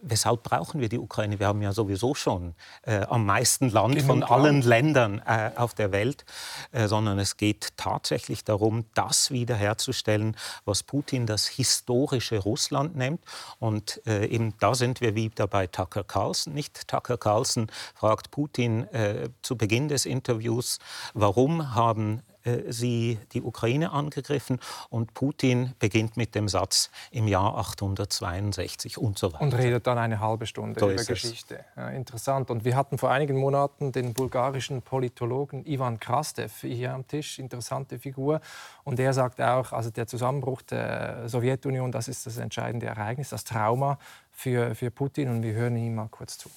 [0.00, 1.38] weshalb brauchen wir die Ukraine?
[1.38, 5.92] Wir haben ja sowieso schon äh, am meisten Land von allen Ländern äh, auf der
[5.92, 6.24] Welt,
[6.72, 13.20] äh, sondern es geht tatsächlich darum, das wiederherzustellen, was Putin das historische Russland nennt.
[13.58, 16.54] Und äh, eben da sind wir wieder bei Tucker Carlson.
[16.54, 20.78] Nicht Tucker Carlson fragt Putin äh, zu Beginn des Interviews,
[21.14, 22.22] warum haben
[22.68, 24.58] sie die Ukraine angegriffen
[24.90, 29.42] und Putin beginnt mit dem Satz im Jahr 862 und so weiter.
[29.42, 31.64] Und redet dann eine halbe Stunde so über Geschichte.
[31.76, 32.50] Ja, interessant.
[32.50, 37.98] Und wir hatten vor einigen Monaten den bulgarischen Politologen Ivan Krastev hier am Tisch, interessante
[37.98, 38.40] Figur.
[38.84, 43.44] Und er sagt auch, also der Zusammenbruch der Sowjetunion, das ist das entscheidende Ereignis, das
[43.44, 43.98] Trauma
[44.30, 45.28] für, für Putin.
[45.28, 46.50] Und wir hören ihm mal kurz zu.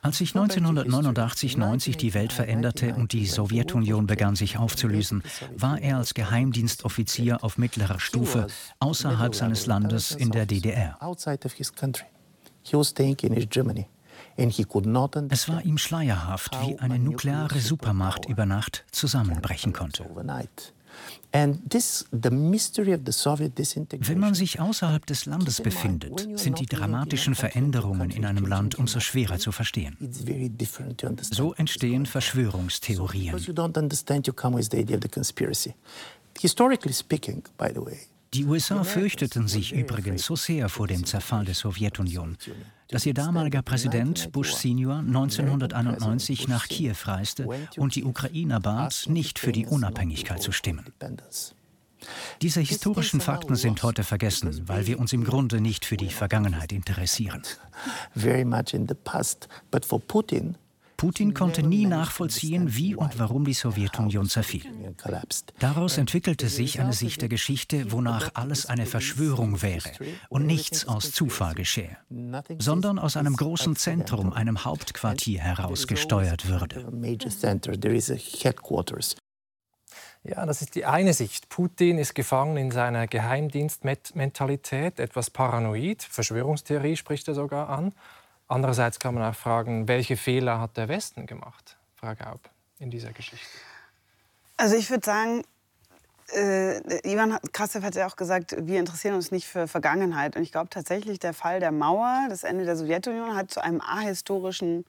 [0.00, 5.22] Als sich 1989-90 die Welt veränderte und die Sowjetunion begann sich aufzulösen,
[5.56, 8.46] war er als Geheimdienstoffizier auf mittlerer Stufe
[8.78, 10.96] außerhalb seines Landes in der DDR.
[15.30, 20.04] Es war ihm schleierhaft, wie eine nukleare Supermacht über Nacht zusammenbrechen konnte.
[21.32, 21.60] Wenn
[24.18, 29.38] man sich außerhalb des Landes befindet, sind die dramatischen Veränderungen in einem Land umso schwerer
[29.38, 29.96] zu verstehen.
[31.30, 33.36] So entstehen Verschwörungstheorien.
[38.34, 42.36] Die USA fürchteten sich übrigens so sehr vor dem Zerfall der Sowjetunion,
[42.88, 47.46] dass ihr damaliger Präsident Bush Senior 1991 nach Kiew reiste
[47.76, 50.84] und die Ukrainer bat, nicht für die Unabhängigkeit zu stimmen.
[52.42, 56.72] Diese historischen Fakten sind heute vergessen, weil wir uns im Grunde nicht für die Vergangenheit
[56.72, 57.42] interessieren.
[58.14, 60.56] Very much in the past, but for Putin
[60.98, 64.64] Putin konnte nie nachvollziehen, wie und warum die Sowjetunion zerfiel.
[65.60, 69.92] Daraus entwickelte sich eine Sicht der Geschichte, wonach alles eine Verschwörung wäre
[70.28, 71.96] und nichts aus Zufall geschehe,
[72.58, 76.90] sondern aus einem großen Zentrum, einem Hauptquartier heraus gesteuert würde.
[80.24, 81.48] Ja, das ist die eine Sicht.
[81.48, 86.02] Putin ist gefangen in seiner Geheimdienstmentalität, etwas paranoid.
[86.02, 87.94] Verschwörungstheorie spricht er sogar an.
[88.48, 92.40] Andererseits kann man auch fragen, welche Fehler hat der Westen gemacht, Frau Gaub,
[92.78, 93.46] in dieser Geschichte?
[94.56, 95.44] Also ich würde sagen,
[96.34, 100.36] äh, Ivan Krassev hat ja auch gesagt, wir interessieren uns nicht für Vergangenheit.
[100.36, 103.80] Und ich glaube tatsächlich, der Fall der Mauer, das Ende der Sowjetunion, hat zu einem
[103.80, 104.84] ahistorischen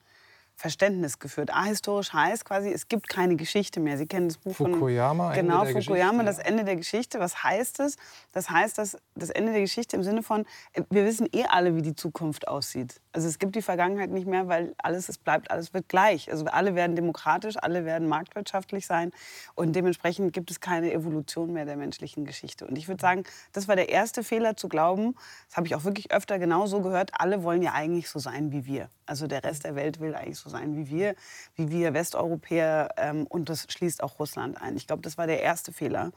[0.60, 1.50] Verständnis geführt.
[1.54, 3.96] Ahistorisch heißt quasi, es gibt keine Geschichte mehr.
[3.96, 7.18] Sie kennen das Buch Fukuyama, von genau Ende Fukuyama, das Ende der Geschichte.
[7.18, 7.96] Was heißt es?
[8.32, 10.44] Das heißt, dass das Ende der Geschichte im Sinne von,
[10.90, 13.00] wir wissen eh alle, wie die Zukunft aussieht.
[13.12, 16.30] Also es gibt die Vergangenheit nicht mehr, weil alles es bleibt, alles wird gleich.
[16.30, 19.12] Also alle werden demokratisch, alle werden marktwirtschaftlich sein
[19.54, 22.66] und dementsprechend gibt es keine Evolution mehr der menschlichen Geschichte.
[22.66, 25.14] Und ich würde sagen, das war der erste Fehler zu glauben.
[25.48, 27.12] Das habe ich auch wirklich öfter genau so gehört.
[27.14, 28.90] Alle wollen ja eigentlich so sein wie wir.
[29.06, 31.14] Also der Rest der Welt will eigentlich so sein wie wir,
[31.54, 32.94] wie wir Westeuropäer.
[32.96, 34.76] Ähm, und das schließt auch Russland ein.
[34.76, 36.12] Ich glaube, das war der erste Fehler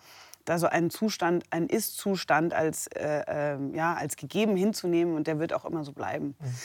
[0.45, 5.39] da so einen Zustand, einen Ist-Zustand als, äh, äh, ja, als gegeben hinzunehmen und der
[5.39, 6.35] wird auch immer so bleiben.
[6.39, 6.55] Mhm.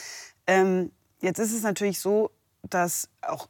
[0.46, 2.30] Ähm, jetzt ist es natürlich so,
[2.62, 3.48] dass auch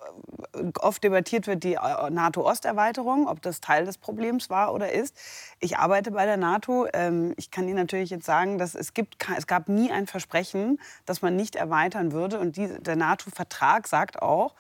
[0.55, 5.17] äh, oft debattiert wird die äh, NATO-Osterweiterung, ob das Teil des Problems war oder ist.
[5.61, 6.87] Ich arbeite bei der NATO.
[6.93, 10.81] Ähm, ich kann Ihnen natürlich jetzt sagen, dass es, gibt, es gab nie ein Versprechen,
[11.07, 12.39] dass man nicht erweitern würde.
[12.39, 14.55] Und der NATO-Vertrag sagt auch,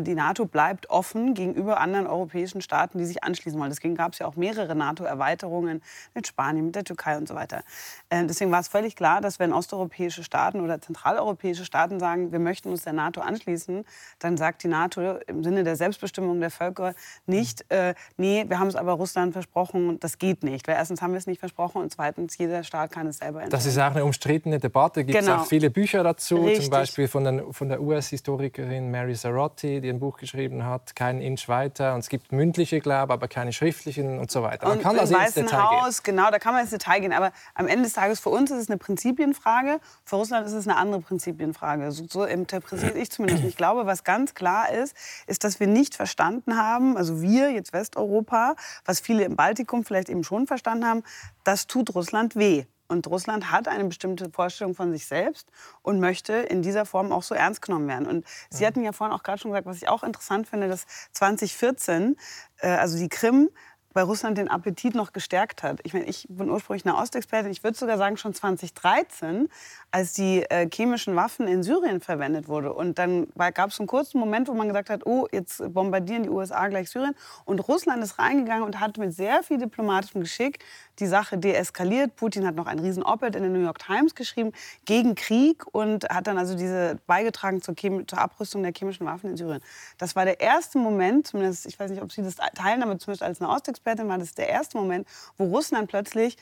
[0.00, 3.70] die NATO bleibt offen gegenüber anderen europäischen Staaten, die sich anschließen wollen.
[3.70, 5.82] Deswegen gab es ja auch mehrere NATO-Erweiterungen
[6.14, 7.62] mit Spanien, mit der Türkei und so weiter.
[8.08, 12.38] Äh, deswegen war es völlig klar, dass wenn osteuropäische Staaten oder zentraleuropäische Staaten sagen, wir
[12.38, 13.84] möchten uns der NATO anschließen,
[14.18, 16.94] dann sagt die NATO im Sinne der Selbstbestimmung der Völker
[17.26, 20.66] nicht, äh, nee, wir haben es aber Russland versprochen, das geht nicht.
[20.68, 23.50] Weil erstens haben wir es nicht versprochen und zweitens, jeder Staat kann es selber entscheiden.
[23.50, 25.04] Das ist auch eine umstrittene Debatte.
[25.04, 25.40] Gibt es genau.
[25.40, 26.64] auch viele Bücher dazu, Richtig.
[26.64, 31.20] zum Beispiel von, den, von der US-Historikerin Mary Zarotti, die ein Buch geschrieben hat, kein
[31.20, 31.94] Inch weiter.
[31.94, 34.68] Und es gibt mündliche Glaube, aber keine schriftlichen und so weiter.
[34.68, 36.16] Man und kann also ins Detail Haus, gehen.
[36.16, 37.12] Genau, da kann man ins Detail gehen.
[37.12, 40.66] Aber am Ende des Tages, für uns ist es eine Prinzipienfrage, für Russland ist es
[40.66, 41.90] eine andere Prinzipienfrage.
[41.92, 43.44] So, so interpretiere ich zumindest.
[43.44, 47.72] Ich glaube, was ganz klar ist, ist, dass wir nicht verstanden haben, also wir, jetzt
[47.72, 51.02] Westeuropa, was viele im Baltikum vielleicht eben schon verstanden haben,
[51.44, 52.64] das tut Russland weh.
[52.88, 55.48] Und Russland hat eine bestimmte Vorstellung von sich selbst
[55.82, 58.06] und möchte in dieser Form auch so ernst genommen werden.
[58.06, 60.86] Und Sie hatten ja vorhin auch gerade schon gesagt, was ich auch interessant finde, dass
[61.12, 62.16] 2014,
[62.58, 63.50] äh, also die Krim,
[63.94, 65.78] bei Russland den Appetit noch gestärkt hat.
[65.84, 67.52] Ich meine, ich bin ursprünglich eine Ostexpertin.
[67.52, 69.48] Ich würde sogar sagen, schon 2013,
[69.92, 72.72] als die äh, chemischen Waffen in Syrien verwendet wurden.
[72.72, 76.28] Und dann gab es einen kurzen Moment, wo man gesagt hat, oh, jetzt bombardieren die
[76.28, 77.14] USA gleich Syrien.
[77.44, 80.58] Und Russland ist reingegangen und hat mit sehr viel diplomatischem Geschick
[80.98, 82.16] die Sache deeskaliert.
[82.16, 84.50] Putin hat noch ein riesen Op-Ed in der New York Times geschrieben
[84.86, 89.36] gegen Krieg und hat dann also diese beigetragen zur, zur, Abrüstung der chemischen Waffen in
[89.36, 89.60] Syrien.
[89.98, 93.22] Das war der erste Moment, zumindest, ich weiß nicht, ob Sie das teilen, aber zumindest
[93.22, 96.36] als eine Ostexpertin war das der erste Moment, wo Russland plötzlich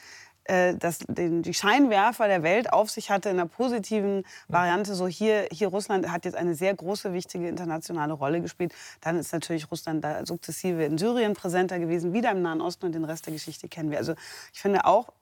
[0.44, 0.74] äh,
[1.08, 4.94] den, die Scheinwerfer der Welt auf sich hatte in einer positiven Variante.
[4.94, 8.74] So hier, hier Russland hat jetzt eine sehr große, wichtige internationale Rolle gespielt.
[9.00, 12.94] Dann ist natürlich Russland da sukzessive in Syrien präsenter gewesen, wieder im Nahen Osten und
[12.94, 13.98] den Rest der Geschichte kennen wir.
[13.98, 14.14] Also
[14.52, 15.12] ich finde auch,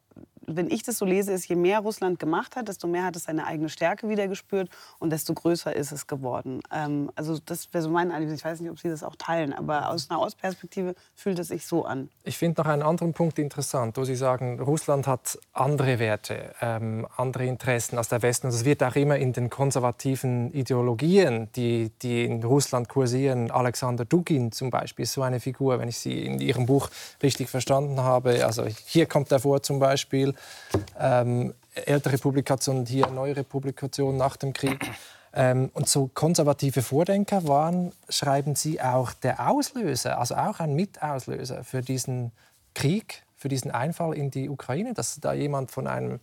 [0.47, 3.25] wenn ich das so lese, ist, je mehr Russland gemacht hat, desto mehr hat es
[3.25, 6.61] seine eigene Stärke wieder gespürt und desto größer ist es geworden.
[6.73, 8.35] Ähm, also das wäre so mein Eindruck.
[8.35, 11.67] Ich weiß nicht, ob Sie das auch teilen, aber aus einer Ostperspektive fühlt es sich
[11.67, 12.09] so an.
[12.25, 17.07] Ich finde noch einen anderen Punkt interessant, wo Sie sagen, Russland hat andere Werte, ähm,
[17.17, 18.49] andere Interessen als der Westen.
[18.49, 23.51] Das wird auch immer in den konservativen Ideologien, die, die in Russland kursieren.
[23.51, 26.89] Alexander Dugin zum Beispiel ist so eine Figur, wenn ich sie in Ihrem Buch
[27.23, 28.45] richtig verstanden habe.
[28.45, 30.30] Also hier kommt er vor zum Beispiel
[30.99, 34.91] ähm, ältere Publikationen, hier neuere Publikationen nach dem Krieg.
[35.33, 41.63] Ähm, und so konservative Vordenker waren, schreiben Sie, auch der Auslöser, also auch ein Mitauslöser
[41.63, 42.33] für diesen
[42.75, 46.21] Krieg, für diesen Einfall in die Ukraine, dass da jemand von einem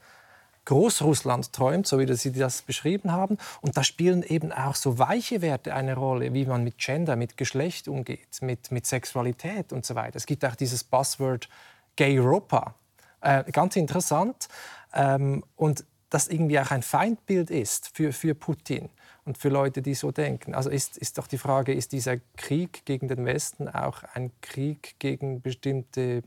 [0.66, 3.38] Großrussland träumt, so wie Sie das beschrieben haben.
[3.62, 7.38] Und da spielen eben auch so weiche Werte eine Rolle, wie man mit Gender, mit
[7.38, 10.18] Geschlecht umgeht, mit, mit Sexualität und so weiter.
[10.18, 11.48] Es gibt auch dieses Buzzword
[11.96, 12.76] Gay Europa,
[13.22, 14.48] äh, ganz interessant.
[14.94, 18.90] Ähm, und das irgendwie auch ein Feindbild ist für, für Putin
[19.26, 20.56] und für Leute, die so denken.
[20.56, 24.96] Also ist, ist doch die Frage, ist dieser Krieg gegen den Westen auch ein Krieg
[25.00, 26.24] gegen bestimmte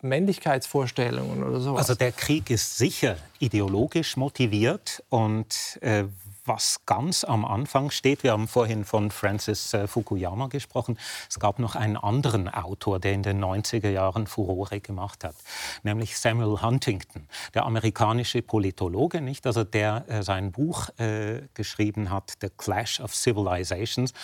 [0.00, 1.76] Männlichkeitsvorstellungen oder so?
[1.76, 6.04] Also der Krieg ist sicher ideologisch motiviert und äh,
[6.48, 8.22] was ganz am Anfang steht.
[8.22, 10.98] Wir haben vorhin von Francis äh, Fukuyama gesprochen.
[11.28, 15.36] Es gab noch einen anderen Autor, der in den 90er Jahren Furore gemacht hat,
[15.82, 19.46] nämlich Samuel Huntington, der amerikanische Politologe, nicht?
[19.46, 24.14] Also der äh, sein Buch äh, geschrieben hat, The Clash of Civilizations,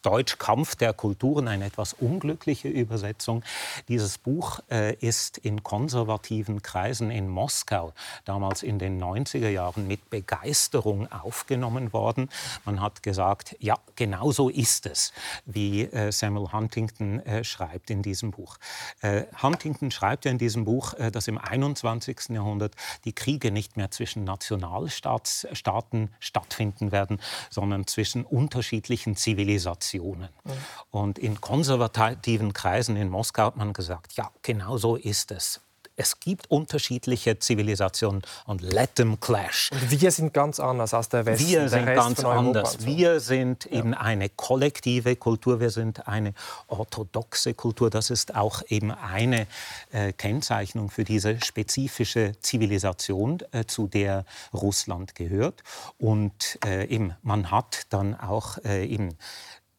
[0.00, 3.44] Deutsch Kampf der Kulturen, eine etwas unglückliche Übersetzung.
[3.88, 7.92] Dieses Buch äh, ist in konservativen Kreisen in Moskau
[8.24, 12.28] damals in den 90er Jahren mit Begeisterung aufgenommen worden.
[12.64, 15.12] Man hat gesagt, ja, genau so ist es,
[15.44, 18.58] wie äh, Samuel Huntington äh, schreibt in diesem Buch.
[19.00, 22.30] Äh, Huntington schreibt ja in diesem Buch, dass im 21.
[22.30, 30.28] Jahrhundert die Kriege nicht mehr zwischen Nationalstaaten stattfinden werden, sondern zwischen unterschiedlichen Zivilisationen.
[30.44, 30.50] Mhm.
[30.90, 35.60] Und in konservativen Kreisen in Moskau hat man gesagt, ja, genau so ist es.
[35.96, 39.70] Es gibt unterschiedliche Zivilisationen und let them clash.
[39.72, 41.48] Und wir sind ganz anders als der Westen.
[41.48, 42.72] Wir sind ganz anders.
[42.80, 42.86] So.
[42.86, 43.78] Wir sind ja.
[43.78, 45.60] eben eine kollektive Kultur.
[45.60, 46.34] Wir sind eine
[46.68, 47.90] orthodoxe Kultur.
[47.90, 49.46] Das ist auch eben eine
[49.92, 54.24] äh, Kennzeichnung für diese spezifische Zivilisation, äh, zu der
[54.54, 55.62] Russland gehört.
[55.98, 59.16] Und äh, eben, man hat dann auch äh, eben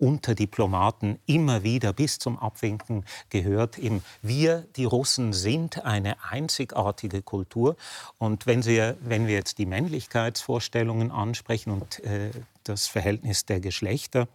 [0.03, 3.77] unter Diplomaten immer wieder bis zum Abwinken gehört.
[3.77, 7.77] Eben, wir, die Russen, sind eine einzigartige Kultur.
[8.17, 12.31] Und wenn, Sie, wenn wir jetzt die Männlichkeitsvorstellungen ansprechen und äh,
[12.65, 14.27] das Verhältnis der Geschlechter,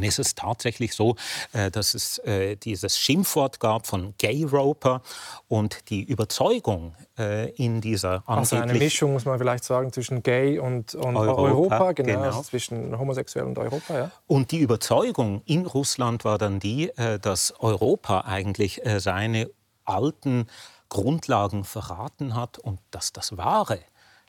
[0.00, 1.16] ist es tatsächlich so,
[1.52, 5.02] äh, dass es äh, dieses Schimpfwort gab von Gay Roper
[5.48, 10.58] und die Überzeugung äh, in dieser Also eine Mischung, muss man vielleicht sagen, zwischen Gay
[10.58, 12.24] und, und Europa, Europa, genau, genau.
[12.24, 13.94] Also zwischen homosexuell und Europa.
[13.94, 14.10] Ja.
[14.26, 16.90] Und die Überzeugung in Russland war dann die,
[17.20, 19.50] dass Europa eigentlich seine
[19.84, 20.46] alten
[20.88, 23.80] Grundlagen verraten hat und dass das Wahre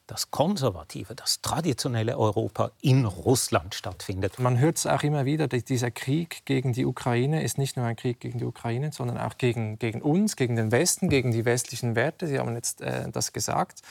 [0.07, 4.37] das konservative, das traditionelle Europa in Russland stattfindet.
[4.39, 7.95] Man hört es auch immer wieder, dieser Krieg gegen die Ukraine ist nicht nur ein
[7.95, 11.95] Krieg gegen die Ukraine, sondern auch gegen, gegen uns, gegen den Westen, gegen die westlichen
[11.95, 12.27] Werte.
[12.27, 13.81] Sie haben jetzt äh, das gesagt.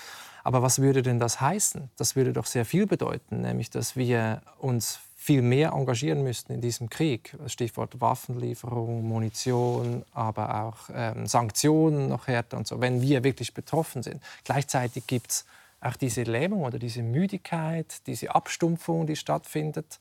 [0.44, 1.90] Aber was würde denn das heißen?
[1.96, 6.60] Das würde doch sehr viel bedeuten, nämlich dass wir uns viel mehr engagieren müssten in
[6.60, 7.36] diesem Krieg.
[7.46, 14.02] Stichwort Waffenlieferung, Munition, aber auch ähm, Sanktionen noch härter und so, wenn wir wirklich betroffen
[14.02, 14.20] sind.
[14.42, 15.44] Gleichzeitig gibt es
[15.82, 19.98] auch diese Lähmung oder diese Müdigkeit, diese Abstumpfung, die stattfindet.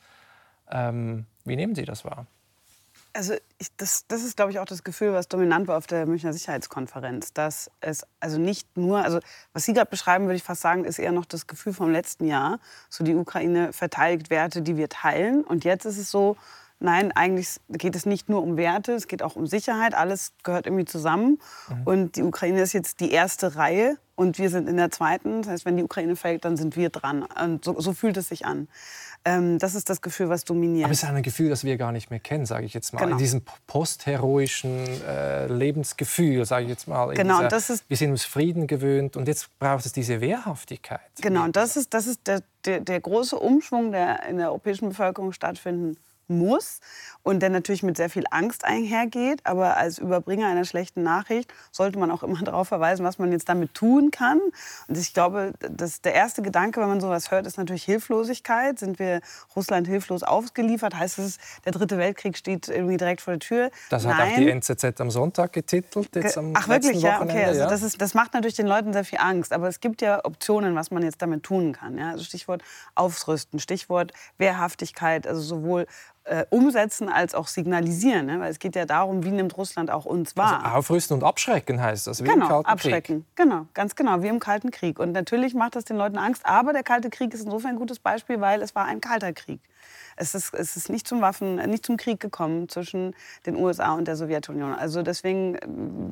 [0.69, 2.27] Ähm, wie nehmen Sie das wahr?
[3.13, 6.05] Also ich, das, das ist, glaube ich, auch das Gefühl, was dominant war auf der
[6.05, 7.33] Münchner Sicherheitskonferenz.
[7.33, 9.19] Dass es also nicht nur, also
[9.51, 12.25] was Sie gerade beschreiben, würde ich fast sagen, ist eher noch das Gefühl vom letzten
[12.25, 12.59] Jahr.
[12.89, 15.43] So die Ukraine verteidigt Werte, die wir teilen.
[15.43, 16.37] Und jetzt ist es so,
[16.81, 19.93] nein, eigentlich geht es nicht nur um Werte, es geht auch um Sicherheit.
[19.93, 21.39] Alles gehört irgendwie zusammen.
[21.69, 21.81] Mhm.
[21.85, 25.41] Und die Ukraine ist jetzt die erste Reihe und wir sind in der zweiten.
[25.41, 27.23] Das heißt, wenn die Ukraine fällt, dann sind wir dran.
[27.23, 28.67] Und so, so fühlt es sich an.
[29.23, 30.85] Ähm, das ist das Gefühl, was dominiert.
[30.85, 32.99] Aber es ist ein Gefühl, das wir gar nicht mehr kennen, sage ich jetzt mal.
[32.99, 33.13] Genau.
[33.13, 37.13] In diesem postheroischen äh, Lebensgefühl, sage ich jetzt mal.
[37.13, 41.01] Genau, dieser, das ist, wir sind uns Frieden gewöhnt und jetzt braucht es diese Wehrhaftigkeit.
[41.21, 44.89] Genau, und das ist, das ist der, der, der große Umschwung, der in der europäischen
[44.89, 45.97] Bevölkerung stattfinden
[46.31, 46.79] muss
[47.23, 49.41] und der natürlich mit sehr viel Angst einhergeht.
[49.45, 53.49] Aber als Überbringer einer schlechten Nachricht sollte man auch immer darauf verweisen, was man jetzt
[53.49, 54.39] damit tun kann.
[54.87, 58.79] Und ich glaube, dass der erste Gedanke, wenn man sowas hört, ist natürlich Hilflosigkeit.
[58.79, 59.21] Sind wir
[59.55, 60.95] Russland hilflos ausgeliefert?
[60.95, 63.71] Heißt es, der dritte Weltkrieg steht irgendwie direkt vor der Tür?
[63.89, 64.17] Das Nein.
[64.17, 66.15] hat auch die NZZ am Sonntag getitelt.
[66.15, 67.45] Jetzt am Ach wirklich, ja, okay.
[67.45, 69.53] Also das, ist, das macht natürlich den Leuten sehr viel Angst.
[69.53, 71.97] Aber es gibt ja Optionen, was man jetzt damit tun kann.
[71.97, 72.11] Ja?
[72.11, 72.63] Also Stichwort
[72.95, 75.85] Aufrüsten, Stichwort Wehrhaftigkeit, also sowohl
[76.31, 78.25] äh, umsetzen als auch signalisieren.
[78.25, 78.39] Ne?
[78.39, 80.63] Weil es geht ja darum, wie nimmt Russland auch uns wahr.
[80.63, 83.25] Also aufrüsten und abschrecken heißt das, wie genau, im Kalten abschrecken.
[83.25, 83.35] Krieg.
[83.35, 84.97] Genau, ganz genau, wie im Kalten Krieg.
[84.97, 87.99] Und natürlich macht das den Leuten Angst, aber der Kalte Krieg ist insofern ein gutes
[87.99, 89.59] Beispiel, weil es war ein kalter Krieg.
[90.15, 94.08] Es ist, es ist nicht zum Waffen, nicht zum Krieg gekommen zwischen den USA und
[94.08, 94.74] der Sowjetunion.
[94.74, 95.58] Also deswegen,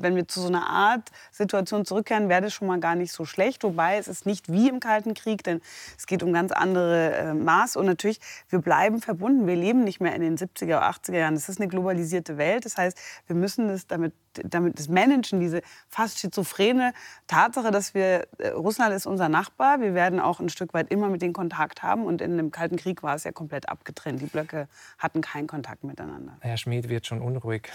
[0.00, 3.24] wenn wir zu so einer Art Situation zurückkehren, wäre das schon mal gar nicht so
[3.24, 3.62] schlecht.
[3.64, 5.60] Wobei es ist nicht wie im Kalten Krieg, denn
[5.96, 7.76] es geht um ganz andere äh, Maß.
[7.76, 9.46] Und natürlich, wir bleiben verbunden.
[9.46, 11.34] Wir leben nicht mehr in den 70er, oder 80er Jahren.
[11.34, 12.64] Es ist eine globalisierte Welt.
[12.64, 14.12] Das heißt, wir müssen das damit
[14.44, 16.92] damit das Managen, diese fast schizophrene
[17.26, 21.08] Tatsache, dass wir, äh, Russland ist unser Nachbar, wir werden auch ein Stück weit immer
[21.08, 24.20] mit denen Kontakt haben und in dem Kalten Krieg war es ja komplett abgetrennt.
[24.20, 26.36] Die Blöcke hatten keinen Kontakt miteinander.
[26.40, 27.68] Herr Schmid wird schon unruhig.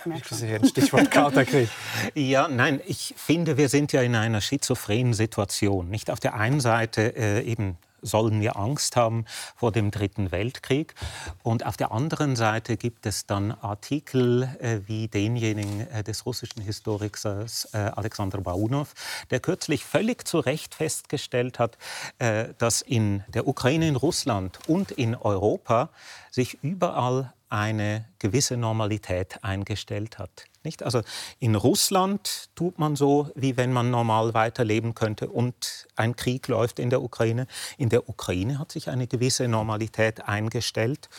[0.63, 1.69] Stichwort Kalter Krieg.
[2.13, 5.89] Ja, nein, ich finde, wir sind ja in einer schizophrenen Situation.
[5.89, 10.96] Nicht auf der einen Seite äh, eben sollen wir Angst haben vor dem Dritten Weltkrieg.
[11.44, 16.62] Und auf der anderen Seite gibt es dann Artikel äh, wie denjenigen äh, des russischen
[16.62, 18.94] Historikers äh, Alexander Baunov,
[19.32, 21.78] der kürzlich völlig zu Recht festgestellt hat,
[22.20, 25.89] äh, dass in der Ukraine, in Russland und in Europa
[26.32, 30.46] sich überall eine gewisse Normalität eingestellt hat.
[30.63, 30.84] Nicht?
[30.84, 31.02] Also
[31.39, 36.80] in Russland tut man so, wie wenn man normal weiterleben könnte und ein Krieg läuft
[36.80, 37.48] in der Ukraine.
[37.78, 41.10] In der Ukraine hat sich eine gewisse Normalität eingestellt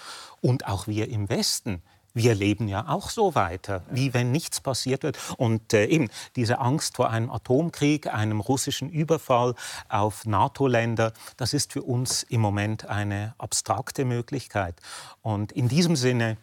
[0.43, 1.83] und auch wir im Westen
[2.17, 5.19] wir leben ja auch so weiter, wie wenn nichts passiert wird.
[5.37, 9.55] Und äh, eben diese Angst vor einem Atomkrieg, einem russischen Überfall
[9.91, 14.77] auf NATO-Länder, das ist für uns im Moment eine abstrakte Möglichkeit.
[15.21, 16.39] Und in diesem Sinne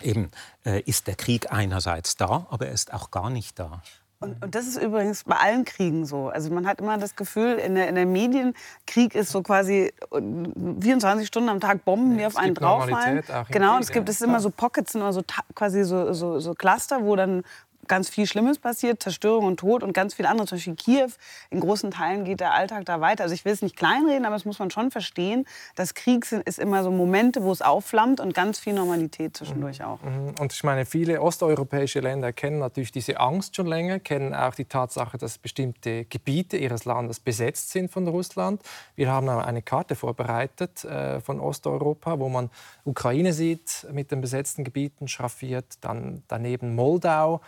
[0.00, 0.30] eben
[0.64, 3.82] äh, ist der Krieg einerseits da, aber er ist auch gar nicht da.
[4.22, 6.28] Und, und, das ist übrigens bei allen Kriegen so.
[6.28, 8.54] Also man hat immer das Gefühl, in der, in der Medien,
[8.86, 13.22] Krieg ist so quasi 24 Stunden am Tag Bomben, die auf einen drauffallen.
[13.50, 15.22] Genau, und es gibt es immer so Pockets, immer so
[15.54, 17.42] quasi so, so, so Cluster, wo dann
[17.88, 20.46] ganz viel Schlimmes passiert, Zerstörung und Tod und ganz viel andere.
[20.46, 21.10] Zum Beispiel Kiew,
[21.50, 23.24] in großen Teilen geht der Alltag da weiter.
[23.24, 25.46] Also ich will es nicht kleinreden, aber das muss man schon verstehen.
[25.74, 29.80] Das Krieg sind, ist immer so Momente, wo es aufflammt und ganz viel Normalität zwischendurch
[29.80, 29.84] mhm.
[29.84, 30.02] auch.
[30.02, 30.34] Mhm.
[30.38, 34.64] Und ich meine, viele osteuropäische Länder kennen natürlich diese Angst schon länger, kennen auch die
[34.64, 38.62] Tatsache, dass bestimmte Gebiete ihres Landes besetzt sind von Russland.
[38.94, 42.50] Wir haben eine Karte vorbereitet äh, von Osteuropa, wo man
[42.84, 47.40] Ukraine sieht mit den besetzten Gebieten schraffiert, dann daneben Moldau.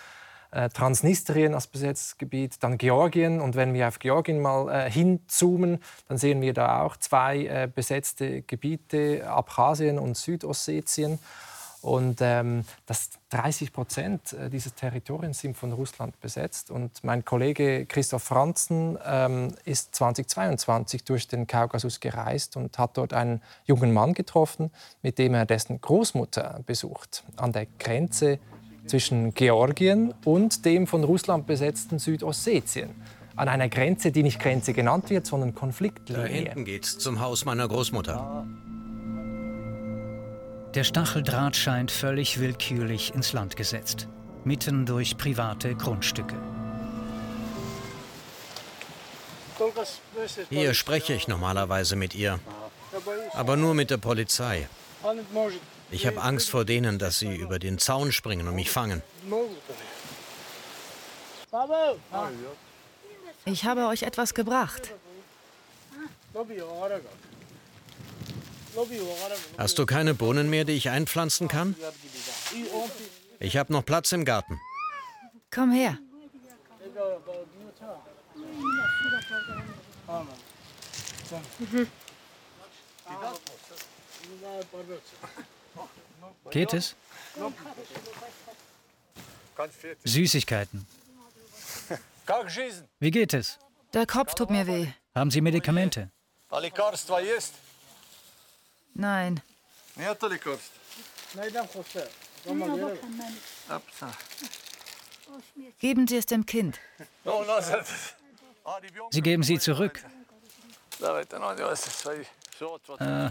[0.54, 3.40] Äh, Transnistrien als besetztes Gebiet, dann Georgien.
[3.40, 7.68] Und wenn wir auf Georgien mal äh, hinzoomen, dann sehen wir da auch zwei äh,
[7.72, 11.18] besetzte Gebiete, Abchasien und Südossetien.
[11.82, 16.70] Und ähm, das 30 Prozent äh, dieses Territoriums sind von Russland besetzt.
[16.70, 23.12] Und mein Kollege Christoph Franzen ähm, ist 2022 durch den Kaukasus gereist und hat dort
[23.12, 24.70] einen jungen Mann getroffen,
[25.02, 28.38] mit dem er dessen Großmutter besucht, an der Grenze
[28.86, 32.90] zwischen Georgien und dem von Russland besetzten Südossetien.
[33.36, 36.22] An einer Grenze, die nicht Grenze genannt wird, sondern Konfliktlinie.
[36.22, 38.46] Da hinten geht's zum Haus meiner Großmutter.
[40.74, 44.08] Der Stacheldraht scheint völlig willkürlich ins Land gesetzt,
[44.44, 46.34] mitten durch private Grundstücke.
[50.50, 52.40] Hier spreche ich normalerweise mit ihr,
[53.34, 54.66] aber nur mit der Polizei.
[55.90, 59.02] Ich habe Angst vor denen, dass sie über den Zaun springen und mich fangen.
[63.44, 64.92] Ich habe euch etwas gebracht.
[69.58, 71.76] Hast du keine Bohnen mehr, die ich einpflanzen kann?
[73.38, 74.58] Ich habe noch Platz im Garten.
[75.50, 75.98] Komm her.
[86.50, 86.94] Geht es?
[90.04, 90.86] Süßigkeiten.
[92.98, 93.58] Wie geht es?
[93.92, 94.88] Der Kopf tut mir weh.
[95.14, 96.10] Haben Sie Medikamente?
[98.94, 99.42] Nein.
[105.80, 106.80] Geben Sie es dem Kind.
[109.10, 110.04] Sie geben sie zurück.
[112.98, 113.30] Äh,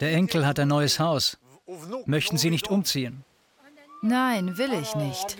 [0.00, 1.38] der Enkel hat ein neues Haus.
[2.06, 3.24] Möchten Sie nicht umziehen?
[4.00, 5.36] Nein, will ich nicht.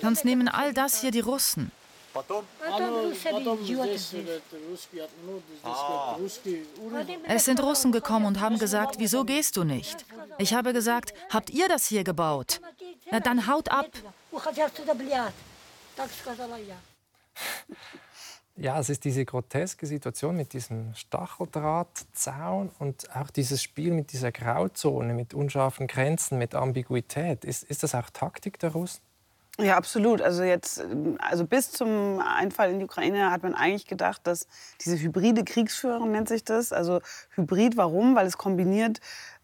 [0.00, 1.70] Sonst nehmen all das hier die Russen.
[7.24, 10.04] Es sind Russen gekommen und haben gesagt, wieso gehst du nicht?
[10.38, 12.60] Ich habe gesagt, habt ihr das hier gebaut?
[13.10, 13.86] Na dann haut ab.
[18.56, 24.30] Ja, es ist diese groteske Situation mit diesem Stacheldrahtzaun und auch dieses Spiel mit dieser
[24.30, 27.46] Grauzone, mit unscharfen Grenzen, mit Ambiguität.
[27.46, 29.00] Ist, ist das auch Taktik der Russen?
[29.62, 30.20] Ja, absolut.
[30.20, 30.82] Also jetzt,
[31.18, 34.48] also bis zum Einfall in die Ukraine hat man eigentlich gedacht, dass
[34.80, 36.72] diese hybride Kriegsführung nennt sich das.
[36.72, 37.00] Also
[37.36, 38.16] Hybrid, warum?
[38.16, 39.00] Weil es kombiniert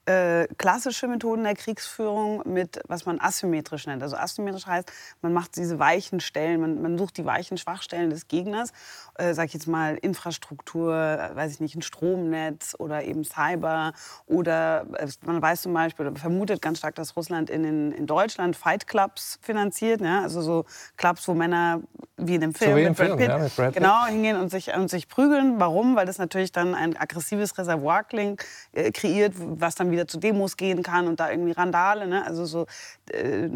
[0.09, 4.03] äh, klassische Methoden der Kriegsführung mit, was man asymmetrisch nennt.
[4.03, 4.91] Also asymmetrisch heißt,
[5.21, 8.73] man macht diese weichen Stellen, man, man sucht die weichen Schwachstellen des Gegners,
[9.17, 13.93] äh, sag ich jetzt mal Infrastruktur, äh, weiß ich nicht, ein Stromnetz oder eben Cyber
[14.25, 18.07] oder äh, man weiß zum Beispiel, oder vermutet ganz stark, dass Russland in, in, in
[18.07, 20.23] Deutschland Fight Clubs finanziert, ja?
[20.23, 20.65] also so
[20.97, 21.83] Clubs, wo Männer
[22.19, 23.83] wie in dem Film, So wie im mit Brad Film, Pitt, ja, mit Brad Pitt.
[23.83, 25.61] genau hingehen und sich, und sich prügeln.
[25.61, 25.97] Warum?
[25.97, 30.57] Weil das natürlich dann ein aggressives Reservoir klingt, äh, kreiert, was dann wieder zu Demos
[30.57, 32.25] gehen kann und da irgendwie Randale, ne?
[32.27, 32.67] also so
[33.11, 33.49] äh,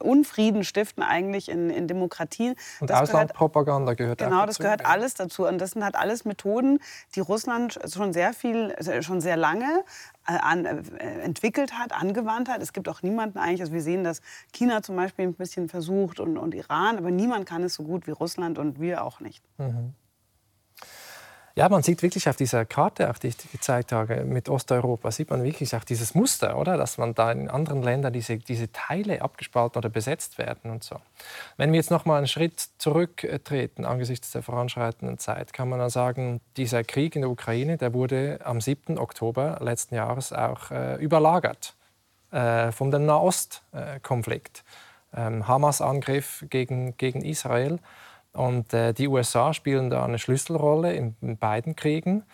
[0.00, 2.54] Unfrieden stiften eigentlich in, in Demokratien.
[2.80, 4.46] Und Das gehört- Auslandpropaganda gehört Genau, dazu.
[4.46, 5.46] das gehört alles dazu.
[5.46, 6.78] Und das sind halt alles Methoden,
[7.14, 9.84] die Russland schon sehr viel, also schon sehr lange
[10.26, 10.80] äh, an, äh,
[11.22, 12.62] entwickelt hat, angewandt hat.
[12.62, 14.20] Es gibt auch niemanden eigentlich, also wir sehen, dass
[14.52, 18.06] China zum Beispiel ein bisschen versucht und, und Iran, aber niemand kann es so gut
[18.06, 19.42] wie Russland und wir auch nicht.
[21.56, 25.30] Ja, man sieht wirklich auf dieser Karte, auch die ich gezeigt habe, mit Osteuropa, sieht
[25.30, 26.76] man wirklich auch dieses Muster, oder?
[26.76, 30.96] Dass man da in anderen Ländern diese, diese Teile abgespalten oder besetzt werden und so.
[31.56, 35.90] Wenn wir jetzt noch mal einen Schritt zurücktreten angesichts der voranschreitenden Zeit, kann man dann
[35.90, 38.98] sagen, dieser Krieg in der Ukraine, der wurde am 7.
[38.98, 41.76] Oktober letzten Jahres auch äh, überlagert
[42.32, 44.64] äh, von dem Nahostkonflikt.
[45.16, 47.78] Ähm, Hamas-Angriff gegen, gegen Israel.
[48.34, 52.24] Und äh, die USA spielen da eine Schlüsselrolle in, in beiden Kriegen.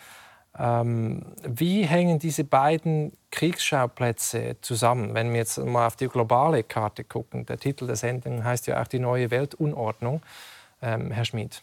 [0.57, 5.13] Ähm, wie hängen diese beiden Kriegsschauplätze zusammen?
[5.13, 8.81] Wenn wir jetzt mal auf die globale Karte gucken, der Titel der Sendung heißt ja
[8.81, 10.21] auch die neue Weltunordnung.
[10.81, 11.61] Ähm, Herr Schmid.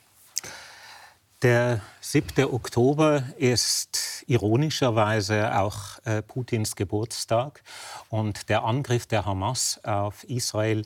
[1.43, 2.53] Der 7.
[2.53, 7.63] Oktober ist ironischerweise auch äh, Putins Geburtstag
[8.09, 10.85] und der Angriff der Hamas auf Israel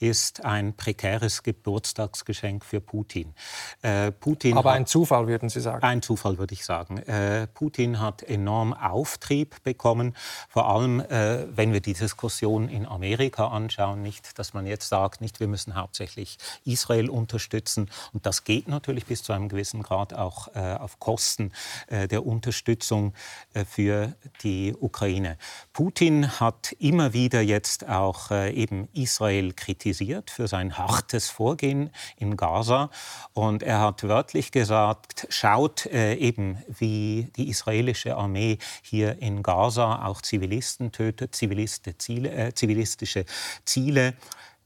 [0.00, 3.34] ist ein prekäres Geburtstagsgeschenk für Putin.
[3.82, 5.82] Äh, Putin Aber hat- ein Zufall, würden Sie sagen.
[5.82, 6.98] ein Zufall, würde ich sagen.
[6.98, 10.16] Äh, Putin hat enorm Auftrieb bekommen,
[10.48, 14.02] vor allem, äh, wenn wir die Diskussion in Amerika anschauen.
[14.02, 17.90] Nicht, dass man jetzt sagt, nicht, wir müssen hauptsächlich Israel unterstützen.
[18.12, 21.52] Und das geht natürlich bis zu einem gewissen Grad auch äh, auf Kosten
[21.86, 23.14] äh, der Unterstützung
[23.54, 25.38] äh, für die Ukraine.
[25.72, 29.83] Putin hat immer wieder jetzt auch eben Israel kritisiert
[30.30, 32.90] für sein hartes Vorgehen in Gaza.
[33.34, 40.06] Und er hat wörtlich gesagt, schaut äh, eben, wie die israelische Armee hier in Gaza
[40.06, 43.26] auch Zivilisten tötet, Ziviliste Ziele, äh, zivilistische
[43.64, 44.14] Ziele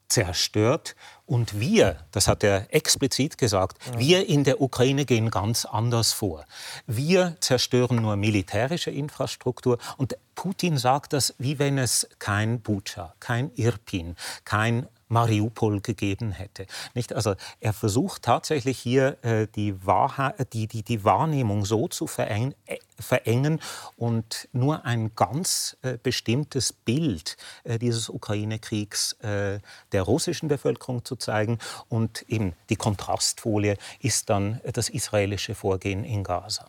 [0.08, 0.96] zerstört.
[1.26, 6.44] Und wir, das hat er explizit gesagt, wir in der Ukraine gehen ganz anders vor.
[6.86, 9.78] Wir zerstören nur militärische Infrastruktur.
[9.98, 16.66] Und Putin sagt das, wie wenn es kein Bucha, kein Irpin, kein Mariupol gegeben hätte.
[16.94, 17.12] Nicht?
[17.12, 22.54] Also er versucht tatsächlich hier äh, die, Wahrheit, die, die, die Wahrnehmung so zu vereng,
[22.66, 23.60] äh, verengen
[23.96, 29.60] und nur ein ganz äh, bestimmtes Bild äh, dieses Ukraine-Kriegs äh,
[29.92, 31.58] der russischen Bevölkerung zu zeigen.
[31.88, 36.66] Und eben die Kontrastfolie ist dann äh, das israelische Vorgehen in Gaza.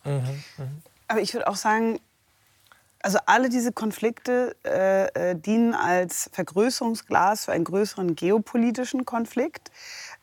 [1.08, 1.98] Aber ich würde auch sagen,
[3.02, 9.70] also alle diese Konflikte äh, äh, dienen als Vergrößerungsglas für einen größeren geopolitischen Konflikt.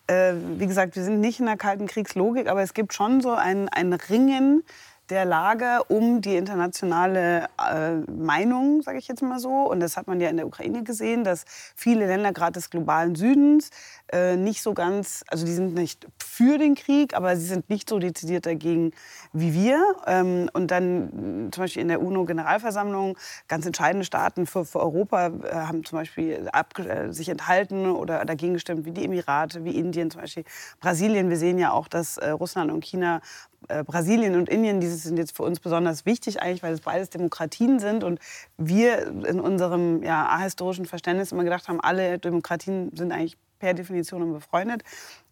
[0.07, 3.32] Äh, wie gesagt, wir sind nicht in der kalten Kriegslogik, aber es gibt schon so
[3.32, 4.63] ein, ein Ringen
[5.10, 9.49] der Lage um die internationale äh, Meinung, sage ich jetzt mal so.
[9.49, 11.45] Und das hat man ja in der Ukraine gesehen, dass
[11.76, 13.70] viele Länder gerade des globalen Südens
[14.12, 17.89] äh, nicht so ganz, also die sind nicht für den Krieg, aber sie sind nicht
[17.89, 18.91] so dezidiert dagegen
[19.34, 19.95] wie wir.
[20.05, 25.53] Ähm, und dann zum Beispiel in der UNO-Generalversammlung ganz entscheidende Staaten für, für Europa äh,
[25.53, 30.12] haben zum Beispiel ab, äh, sich enthalten oder dagegen gestimmt, wie die Emirate, wie Indien,
[30.12, 30.43] zum Beispiel
[30.80, 31.30] Brasilien.
[31.30, 33.22] Wir sehen ja auch, dass äh, Russland und China
[33.68, 37.09] äh, Brasilien und Indien, diese sind jetzt für uns besonders wichtig eigentlich, weil es beides
[37.09, 38.20] Demokratien sind und
[38.57, 44.34] wir in unserem ja, ahistorischen Verständnis immer gedacht haben, alle Demokratien sind eigentlich per Definition
[44.34, 44.84] befreundet.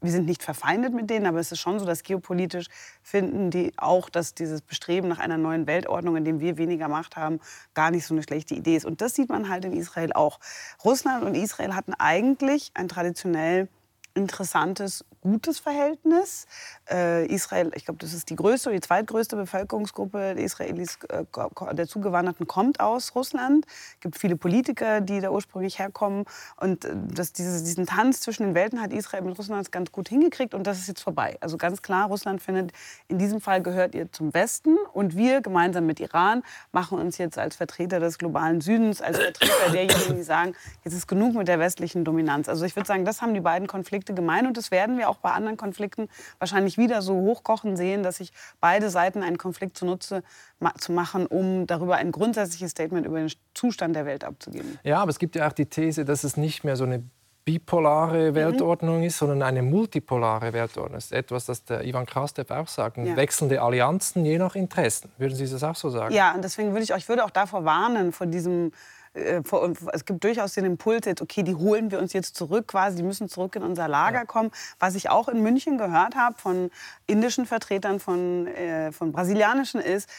[0.02, 2.68] Wir sind nicht verfeindet mit denen, aber es ist schon so, dass geopolitisch
[3.02, 7.16] finden die auch, dass dieses Bestreben nach einer neuen Weltordnung, in dem wir weniger Macht
[7.16, 7.40] haben,
[7.74, 8.86] gar nicht so eine schlechte Idee ist.
[8.86, 10.40] Und das sieht man halt in Israel auch.
[10.84, 13.68] Russland und Israel hatten eigentlich ein traditionell
[14.16, 16.46] interessantes gutes Verhältnis.
[16.90, 21.26] Äh, Israel, ich glaube, das ist die größte oder die zweitgrößte Bevölkerungsgruppe der Israelis, äh,
[21.74, 23.66] der Zugewanderten kommt aus Russland.
[23.68, 26.26] Es gibt viele Politiker, die da ursprünglich herkommen.
[26.58, 30.10] Und äh, das, dieses, diesen Tanz zwischen den Welten hat Israel mit Russland ganz gut
[30.10, 30.54] hingekriegt.
[30.54, 31.38] Und das ist jetzt vorbei.
[31.42, 32.72] Also ganz klar, Russland findet,
[33.08, 34.78] in diesem Fall gehört ihr zum Westen.
[34.94, 39.72] Und wir gemeinsam mit Iran machen uns jetzt als Vertreter des globalen Südens, als Vertreter
[39.72, 40.54] derjenigen, die sagen,
[40.84, 42.48] jetzt ist genug mit der westlichen Dominanz.
[42.48, 44.48] Also ich würde sagen, das haben die beiden Konflikte gemein.
[44.48, 46.08] Und das werden wir auch bei anderen Konflikten
[46.40, 50.24] wahrscheinlich wieder so hochkochen sehen, dass sich beide Seiten einen Konflikt zunutze
[50.60, 54.80] ma zu machen, um darüber ein grundsätzliches Statement über den Zustand der Welt abzugeben.
[54.84, 57.04] Ja, aber es gibt ja auch die These, dass es nicht mehr so eine
[57.46, 58.36] bipolare mhm.
[58.36, 60.96] Weltordnung ist, sondern eine multipolare Weltordnung.
[60.96, 62.98] Das ist etwas, das der Ivan Krastev auch sagt.
[62.98, 63.16] Ja.
[63.16, 65.12] Wechselnde Allianzen je nach Interessen.
[65.18, 66.14] Würden Sie das auch so sagen?
[66.14, 68.72] Ja, und deswegen würde ich euch würde auch davor warnen, vor diesem
[69.16, 73.04] es gibt durchaus den Impuls jetzt, okay, die holen wir uns jetzt zurück, quasi, die
[73.04, 74.26] müssen zurück in unser Lager ja.
[74.26, 74.52] kommen.
[74.80, 76.70] Was ich auch in München gehört habe von
[77.08, 80.10] indischen Vertretern, von, äh, von brasilianischen ist,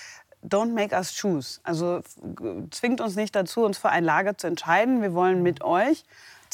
[0.43, 1.61] don't make us choose.
[1.63, 2.01] Also
[2.71, 5.03] zwingt uns nicht dazu, uns für ein Lager zu entscheiden.
[5.03, 6.05] Wir wollen mit euch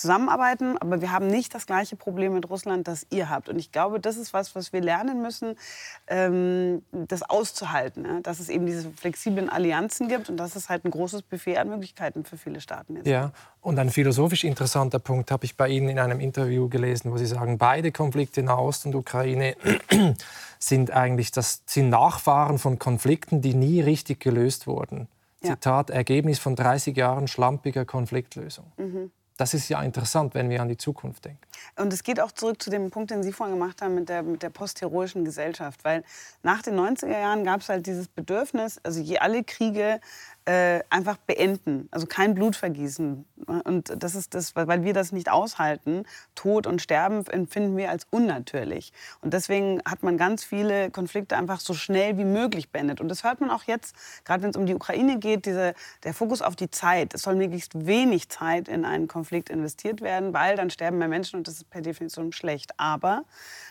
[0.03, 3.49] zusammenarbeiten, aber wir haben nicht das gleiche Problem mit Russland, das ihr habt.
[3.49, 5.57] Und ich glaube, das ist was, was wir lernen müssen,
[6.09, 8.21] ähm, das auszuhalten, ja?
[8.21, 11.69] dass es eben diese flexiblen Allianzen gibt und dass es halt ein großes Buffet an
[11.69, 13.07] Möglichkeiten für viele Staaten ist.
[13.07, 13.31] Ja,
[13.61, 17.27] und ein philosophisch interessanter Punkt habe ich bei Ihnen in einem Interview gelesen, wo Sie
[17.27, 19.57] sagen, beide Konflikte in Nahost und Ukraine
[20.59, 25.07] sind eigentlich das sind Nachfahren von Konflikten, die nie richtig gelöst wurden.
[25.43, 25.51] Ja.
[25.51, 28.67] Zitat, Ergebnis von 30 Jahren schlampiger Konfliktlösung.
[28.77, 29.11] Mhm.
[29.43, 31.41] Das ist ja interessant, wenn wir an die Zukunft denken.
[31.75, 34.23] Und es geht auch zurück zu dem Punkt, den Sie vorhin gemacht haben mit der,
[34.23, 35.83] mit der postheroischen Gesellschaft.
[35.83, 36.05] Weil
[36.45, 39.99] nach den 90er Jahren gab es halt dieses Bedürfnis, also je alle Kriege
[40.45, 43.25] äh, einfach beenden, also kein Blutvergießen.
[43.65, 46.05] Und das ist das, weil wir das nicht aushalten.
[46.35, 48.93] Tod und Sterben empfinden wir als unnatürlich.
[49.21, 53.01] Und deswegen hat man ganz viele Konflikte einfach so schnell wie möglich beendet.
[53.01, 56.15] Und das hört man auch jetzt, gerade wenn es um die Ukraine geht, diese, der
[56.15, 57.15] Fokus auf die Zeit.
[57.15, 61.37] Es soll möglichst wenig Zeit in einen Konflikt investiert werden, weil dann sterben mehr Menschen
[61.37, 62.73] und das ist per Definition schlecht.
[62.79, 63.25] Aber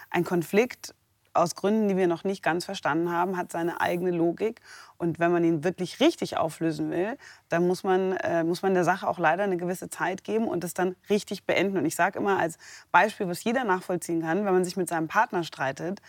[0.09, 0.93] ein Konflikt
[1.33, 4.61] aus Gründen, die wir noch nicht ganz verstanden haben, hat seine eigene Logik.
[4.97, 7.17] Und wenn man ihn wirklich richtig auflösen will,
[7.49, 10.63] dann muss man, äh, muss man der Sache auch leider eine gewisse Zeit geben und
[10.63, 11.77] es dann richtig beenden.
[11.77, 12.57] Und ich sage immer als
[12.91, 16.01] Beispiel, was jeder nachvollziehen kann, wenn man sich mit seinem Partner streitet,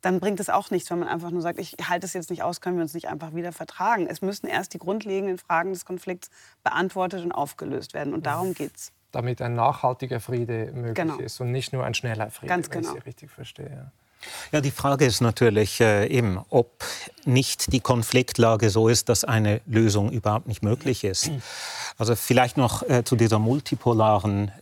[0.00, 2.42] dann bringt es auch nichts, wenn man einfach nur sagt, ich halte es jetzt nicht
[2.42, 4.06] aus, können wir uns nicht einfach wieder vertragen.
[4.06, 6.30] Es müssen erst die grundlegenden Fragen des Konflikts
[6.62, 8.14] beantwortet und aufgelöst werden.
[8.14, 8.92] Und darum geht es.
[9.10, 11.16] Damit ein nachhaltiger Friede möglich genau.
[11.16, 12.74] ist und nicht nur ein schneller Friede, Ganz genau.
[12.74, 13.02] wenn ich genau.
[13.02, 13.90] Sie richtig verstehe.
[14.52, 16.84] Ja, die Frage ist natürlich äh, eben, ob
[17.24, 21.30] nicht die Konfliktlage so ist, dass eine Lösung überhaupt nicht möglich ist.
[21.98, 24.52] Also vielleicht noch äh, zu dieser multipolaren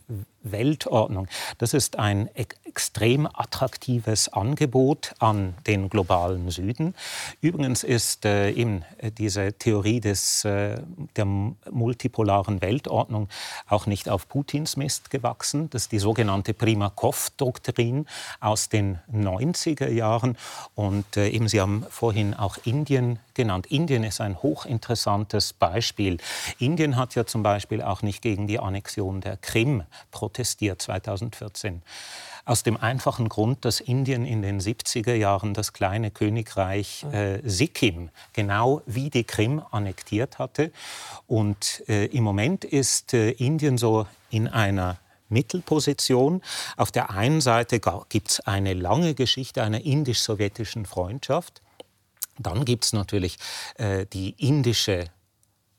[0.43, 1.27] Weltordnung.
[1.57, 2.29] Das ist ein
[2.77, 6.93] extrem attraktives Angebot an den globalen Süden.
[7.41, 10.79] Übrigens ist äh, eben äh, diese Theorie des, äh,
[11.15, 13.29] der multipolaren Weltordnung
[13.67, 15.71] auch nicht auf Putins Mist gewachsen.
[15.71, 18.05] Das ist die sogenannte Primakov-Doktrin
[18.41, 20.37] aus den 90er Jahren.
[20.75, 23.65] Und äh, eben Sie haben vorhin auch Indien genannt.
[23.65, 26.19] Indien ist ein hochinteressantes Beispiel.
[26.59, 31.81] Indien hat ja zum Beispiel auch nicht gegen die Annexion der Krim protestiert 2014.
[32.47, 38.09] Aus dem einfachen Grund, dass Indien in den 70er Jahren das kleine Königreich äh, Sikkim
[38.31, 40.71] genau wie die Krim annektiert hatte.
[41.27, 46.41] Und äh, im Moment ist äh, Indien so in einer Mittelposition.
[46.77, 51.61] Auf der einen Seite gibt es eine lange Geschichte einer indisch-sowjetischen Freundschaft.
[52.39, 53.35] Dann gibt es natürlich
[53.75, 55.09] äh, die indische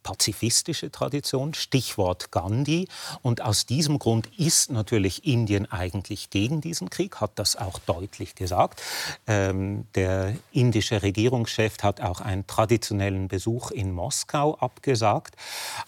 [0.09, 2.89] pazifistische Tradition, Stichwort Gandhi.
[3.21, 8.35] Und aus diesem Grund ist natürlich Indien eigentlich gegen diesen Krieg, hat das auch deutlich
[8.35, 8.81] gesagt.
[9.27, 15.37] Ähm, der indische Regierungschef hat auch einen traditionellen Besuch in Moskau abgesagt.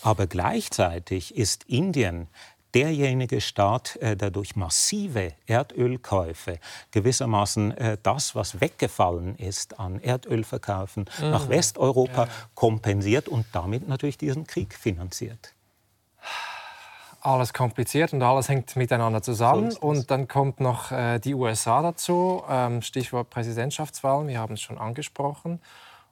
[0.03, 2.29] Aber gleichzeitig ist Indien
[2.75, 6.59] derjenige Staat, äh, der durch massive Erdölkäufe
[6.91, 11.31] gewissermaßen äh, das, was weggefallen ist an Erdölverkaufen mhm.
[11.31, 15.55] nach Westeuropa, kompensiert und damit natürlich diesen Krieg finanziert
[17.23, 19.71] alles kompliziert und alles hängt miteinander zusammen.
[19.71, 24.61] So und dann kommt noch äh, die USA dazu, ähm, Stichwort Präsidentschaftswahlen, wir haben es
[24.61, 25.61] schon angesprochen.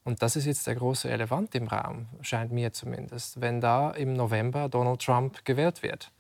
[0.05, 4.15] Und das ist jetzt der große Elefant im Raum, scheint mir zumindest, wenn da im
[4.15, 6.11] November Donald Trump gewählt wird.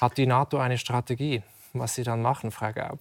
[0.00, 1.42] Hat die NATO eine Strategie,
[1.72, 3.00] was sie dann machen, Frau Gaub?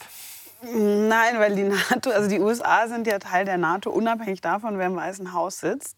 [0.73, 4.87] Nein, weil die NATO, also die USA sind ja Teil der NATO, unabhängig davon, wer
[4.87, 5.97] im Weißen Haus sitzt.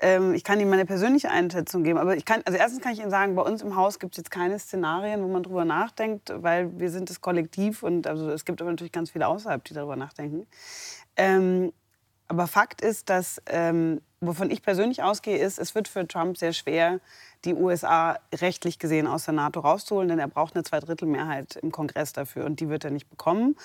[0.00, 3.00] Ähm, ich kann Ihnen meine persönliche Einschätzung geben, aber ich kann, also erstens kann ich
[3.00, 6.32] Ihnen sagen, bei uns im Haus gibt es jetzt keine Szenarien, wo man darüber nachdenkt,
[6.34, 9.74] weil wir sind das Kollektiv und also es gibt aber natürlich ganz viele außerhalb, die
[9.74, 10.46] darüber nachdenken.
[11.16, 11.72] Ähm,
[12.26, 16.52] aber Fakt ist, dass ähm, wovon ich persönlich ausgehe, ist, es wird für Trump sehr
[16.52, 17.00] schwer,
[17.46, 22.12] die USA rechtlich gesehen aus der NATO rauszuholen, denn er braucht eine Zweidrittelmehrheit im Kongress
[22.12, 23.56] dafür und die wird er nicht bekommen.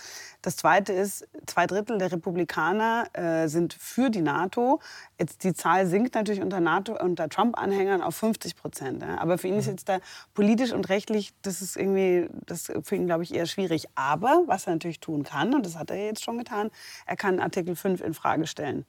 [0.42, 4.80] Das Zweite ist, zwei Drittel der Republikaner äh, sind für die NATO.
[5.20, 9.02] Jetzt die Zahl sinkt natürlich unter NATO unter Trump-Anhängern auf 50 Prozent.
[9.02, 9.18] Ja.
[9.18, 9.72] Aber für ihn ist mhm.
[9.74, 10.00] jetzt da
[10.34, 13.88] politisch und rechtlich, das ist irgendwie, das für ihn glaube ich eher schwierig.
[13.96, 16.72] Aber was er natürlich tun kann und das hat er jetzt schon getan,
[17.06, 18.86] er kann Artikel 5 in Frage stellen.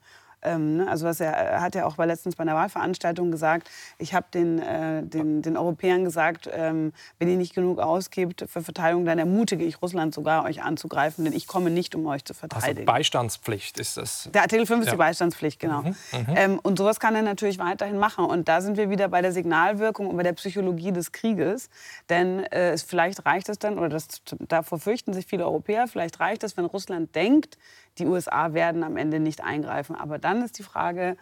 [0.46, 0.88] Ähm, ne?
[0.88, 3.68] Also was er, er, hat ja auch bei letztens bei einer Wahlveranstaltung gesagt,
[3.98, 8.62] ich habe den, äh, den, den Europäern gesagt, ähm, wenn ihr nicht genug ausgibt für
[8.62, 12.32] Verteidigung, dann ermutige ich Russland sogar, euch anzugreifen, denn ich komme nicht, um euch zu
[12.32, 12.88] also verteidigen.
[12.88, 14.28] Also Beistandspflicht ist das.
[14.32, 14.92] Der Artikel 5 ist ja.
[14.92, 15.82] die Beistandspflicht, genau.
[15.82, 16.26] Mhm, mhm.
[16.36, 18.24] Ähm, und sowas kann er natürlich weiterhin machen.
[18.24, 21.68] Und da sind wir wieder bei der Signalwirkung und bei der Psychologie des Krieges.
[22.08, 24.08] Denn äh, vielleicht reicht es dann, oder das,
[24.40, 27.58] davor fürchten sich viele Europäer, vielleicht reicht es, wenn Russland denkt,
[27.98, 29.96] die USA werden am Ende nicht eingreifen.
[29.96, 31.16] Aber dann ist die Frage,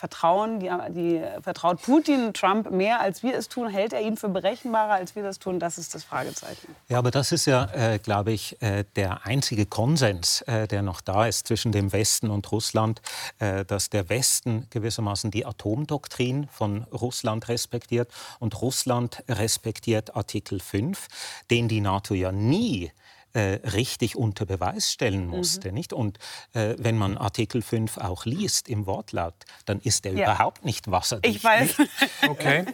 [0.00, 3.68] vertrauen die, die, vertraut Putin Trump mehr, als wir es tun?
[3.68, 5.60] Hält er ihn für berechenbarer, als wir das tun?
[5.60, 6.74] Das ist das Fragezeichen.
[6.88, 11.02] Ja, aber das ist ja, äh, glaube ich, äh, der einzige Konsens, äh, der noch
[11.02, 13.02] da ist zwischen dem Westen und Russland,
[13.40, 21.08] äh, dass der Westen gewissermaßen die Atomdoktrin von Russland respektiert und Russland respektiert Artikel 5,
[21.50, 22.90] den die NATO ja nie
[23.32, 25.30] äh, richtig unter Beweis stellen mhm.
[25.30, 25.68] musste.
[25.68, 25.74] Mhm.
[25.74, 25.92] Nicht?
[25.92, 26.18] Und
[26.52, 29.34] äh, wenn man Artikel 5 auch liest im Wortlaut,
[29.66, 30.24] dann ist er ja.
[30.24, 31.36] überhaupt nicht wasserdicht.
[31.36, 31.74] Ich weiß.
[32.28, 32.66] okay.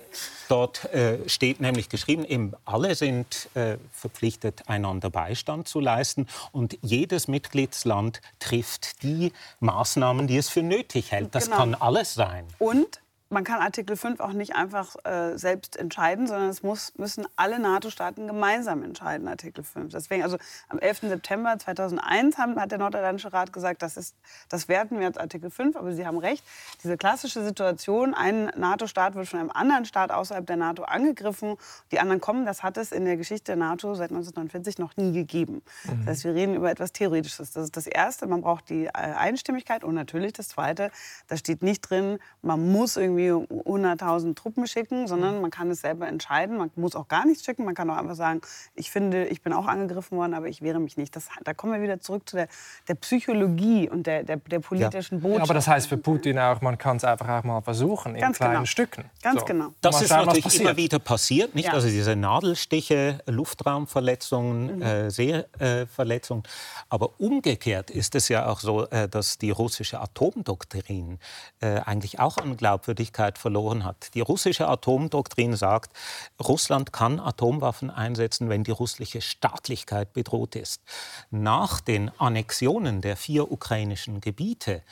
[0.49, 6.79] Dort äh, steht nämlich geschrieben, eben alle sind äh, verpflichtet, einander Beistand zu leisten und
[6.83, 11.35] jedes Mitgliedsland trifft die Maßnahmen, die es für nötig hält.
[11.35, 11.57] Das genau.
[11.57, 12.47] kann alles sein.
[12.59, 17.27] Und man kann Artikel 5 auch nicht einfach äh, selbst entscheiden, sondern es muss, müssen
[17.35, 19.93] alle NATO-Staaten gemeinsam entscheiden, Artikel 5.
[19.93, 20.37] Deswegen, also
[20.69, 21.01] am 11.
[21.01, 24.15] September 2001 haben, hat der Nordatlantische Rat gesagt, das, ist,
[24.49, 26.45] das werten wir als Artikel 5, aber Sie haben recht,
[26.85, 31.57] diese klassische Situation, ein NATO-Staat wird von einem anderen Staat außerhalb der NATO angegriffen,
[31.91, 35.13] die anderen kommen, das hat es in der Geschichte der NATO seit 1949 noch nie
[35.13, 35.63] gegeben.
[35.85, 35.99] Mhm.
[36.01, 37.53] Das heißt, wir reden über etwas Theoretisches.
[37.53, 40.93] Das ist das Erste, man braucht die äh, Einstimmigkeit und natürlich das Zweite,
[41.27, 45.81] da steht nicht drin, man muss irgendwie irgendwie 100.000 Truppen schicken, sondern man kann es
[45.81, 46.57] selber entscheiden.
[46.57, 47.65] Man muss auch gar nichts schicken.
[47.65, 48.41] Man kann auch einfach sagen,
[48.75, 51.15] ich finde, ich bin auch angegriffen worden, aber ich wehre mich nicht.
[51.17, 52.49] Das, da kommen wir wieder zurück zu der,
[52.89, 55.23] der Psychologie und der, der, der politischen ja.
[55.23, 55.39] Botschaft.
[55.39, 58.21] Ja, aber das heißt für Putin auch, man kann es einfach auch mal versuchen, in
[58.21, 58.65] Ganz kleinen genau.
[58.67, 59.05] Stücken.
[59.23, 59.47] Ganz so.
[59.47, 59.69] genau.
[59.81, 61.67] Das ist schauen, natürlich immer wieder passiert, nicht?
[61.67, 61.73] Ja.
[61.73, 64.83] Also diese Nadelstiche, Luftraumverletzungen, mhm.
[64.83, 66.45] äh, Seeverletzungen.
[66.45, 66.49] Äh,
[66.89, 71.19] aber umgekehrt ist es ja auch so, äh, dass die russische Atomdoktrin
[71.61, 74.15] äh, eigentlich auch an Glaubwürdigkeit Glaubwürdigkeit verloren hat.
[74.15, 75.97] Die russische Atomdoktrin sagt,
[76.41, 80.83] Russland kann Atomwaffen einsetzen, wenn die russische Staatlichkeit bedroht ist.
[81.31, 84.83] Nach den Annexionen der vier ukrainischen Gebiete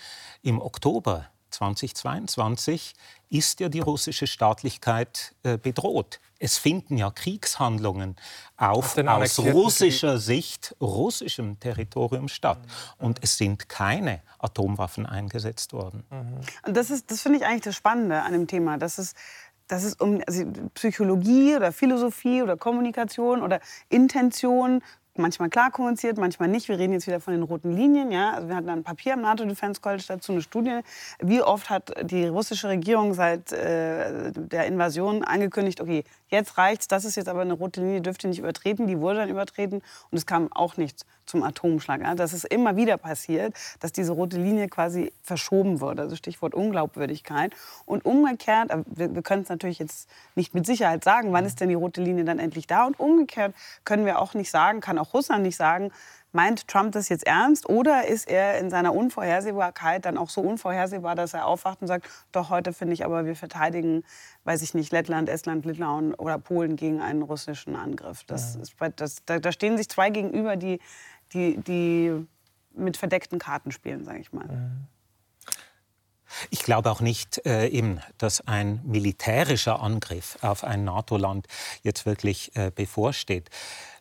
[0.43, 2.95] im Oktober 2022
[3.31, 6.21] ist ja die russische Staatlichkeit äh, bedroht.
[6.39, 8.17] Es finden ja Kriegshandlungen
[8.57, 12.59] auf, aus russischer Sicht, russischem Territorium statt.
[12.61, 13.07] Mhm.
[13.07, 16.05] Und es sind keine Atomwaffen eingesetzt worden.
[16.11, 16.41] Mhm.
[16.67, 18.77] Und das, das finde ich eigentlich das Spannende an dem Thema.
[18.77, 19.15] Dass es,
[19.69, 20.45] dass es um also
[20.75, 24.83] Psychologie oder Philosophie oder Kommunikation oder Intention
[25.19, 26.69] manchmal klar kommuniziert, manchmal nicht.
[26.69, 28.11] Wir reden jetzt wieder von den roten Linien.
[28.11, 28.33] Ja?
[28.33, 30.81] Also wir hatten ein Papier am NATO Defense College dazu, eine Studie.
[31.21, 36.05] Wie oft hat die russische Regierung seit äh, der Invasion angekündigt, okay,
[36.35, 38.87] jetzt reicht's, das ist jetzt aber eine rote Linie, dürfte nicht übertreten.
[38.87, 42.03] Die wurde dann übertreten und es kam auch nichts zum Atomschlag.
[42.17, 46.03] Das ist immer wieder passiert, dass diese rote Linie quasi verschoben wurde.
[46.03, 47.55] Also Stichwort Unglaubwürdigkeit.
[47.87, 51.69] Und umgekehrt, wir, wir können es natürlich jetzt nicht mit Sicherheit sagen, wann ist denn
[51.69, 52.85] die rote Linie dann endlich da.
[52.87, 53.55] Und umgekehrt
[53.85, 55.91] können wir auch nicht sagen, kann auch Russland nicht sagen,
[56.35, 61.15] meint Trump das jetzt ernst oder ist er in seiner Unvorhersehbarkeit dann auch so unvorhersehbar,
[61.15, 64.05] dass er aufwacht und sagt, doch heute finde ich aber, wir verteidigen,
[64.45, 68.25] weiß ich nicht, Lettland, Estland, Litauen oder Polen gegen einen russischen Angriff.
[68.25, 68.63] Das, ja.
[68.63, 70.81] ist, das, da, da stehen sich zwei gegenüber, die
[71.35, 72.27] die, die
[72.75, 74.49] mit verdeckten Karten spielen, sage ich mal.
[76.51, 81.47] Ich glaube auch nicht, äh, eben, dass ein militärischer Angriff auf ein NATO-Land
[81.83, 83.51] jetzt wirklich äh, bevorsteht.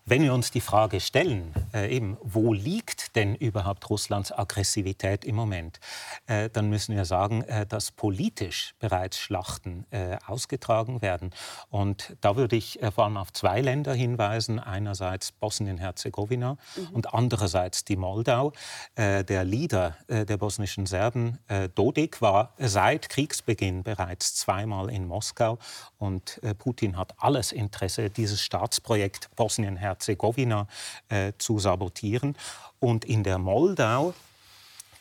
[0.06, 5.36] Wenn wir uns die Frage stellen, äh, eben, wo liegt denn überhaupt Russlands Aggressivität im
[5.36, 5.80] Moment,
[6.28, 11.32] äh, dann müssen wir sagen, äh, dass politisch bereits Schlachten äh, ausgetragen werden.
[11.70, 14.60] Und da würde ich äh, vor allem auf zwei Länder hinweisen.
[14.60, 16.88] Einerseits Bosnien-Herzegowina mhm.
[16.92, 18.52] und andererseits die Moldau.
[18.96, 21.40] Äh, der Leader der bosnischen Serben,
[21.76, 25.60] Dodik, war seit Kriegsbeginn bereits zweimal in Moskau.
[25.98, 30.68] Und Putin hat alles Interesse, dieses Staatsprojekt Bosnien-Herzegowina Herzegowina
[31.10, 32.36] äh, zu sabotieren.
[32.80, 34.14] Und in der Moldau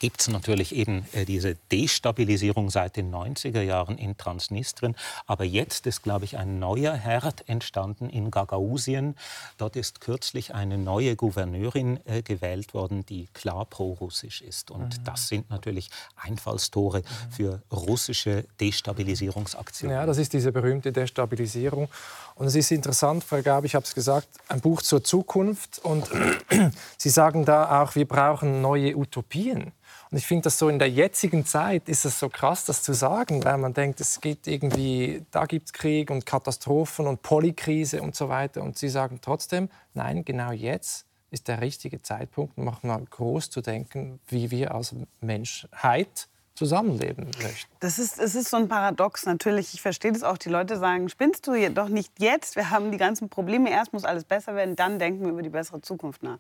[0.03, 4.97] gibt es natürlich eben äh, diese Destabilisierung seit den 90er Jahren in Transnistrien.
[5.29, 9.15] Aber jetzt ist, glaube ich, ein neuer Herd entstanden in Gagausien.
[9.59, 14.73] Dort ist kürzlich eine neue Gouverneurin äh, gewählt worden, die klar pro-russisch ist.
[14.73, 15.05] Und mhm.
[15.05, 17.33] das sind natürlich Einfallstore mhm.
[17.33, 19.97] für russische Destabilisierungsaktionen.
[19.97, 21.89] Ja, das ist diese berühmte Destabilisierung.
[22.35, 25.79] Und es ist interessant, Frau Gabi, ich habe es gesagt, ein Buch zur Zukunft.
[25.85, 26.11] Und
[26.99, 29.71] Sie sagen da auch, wir brauchen neue Utopien.
[30.13, 32.93] Und ich finde das so in der jetzigen Zeit ist es so krass, das zu
[32.93, 38.03] sagen, weil man denkt, es geht irgendwie, da gibt es Krieg und Katastrophen und Polykrise
[38.03, 38.63] und so weiter.
[38.63, 43.49] Und Sie sagen trotzdem, nein, genau jetzt ist der richtige Zeitpunkt, um auch mal groß
[43.49, 47.73] zu denken, wie wir als Menschheit zusammenleben möchten.
[47.81, 49.75] Das ist, es ist so ein Paradox natürlich.
[49.75, 50.39] Ich verstehe das auch.
[50.39, 52.57] Die Leute sagen, spinnst du doch nicht jetzt?
[52.57, 53.71] Wir haben die ganzen Probleme.
[53.71, 56.39] Erst muss alles besser werden, dann denken wir über die bessere Zukunft nach.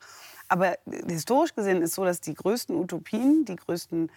[0.48, 4.10] Aber historisch gesehen ist es so, dass die größten Utopien, die größten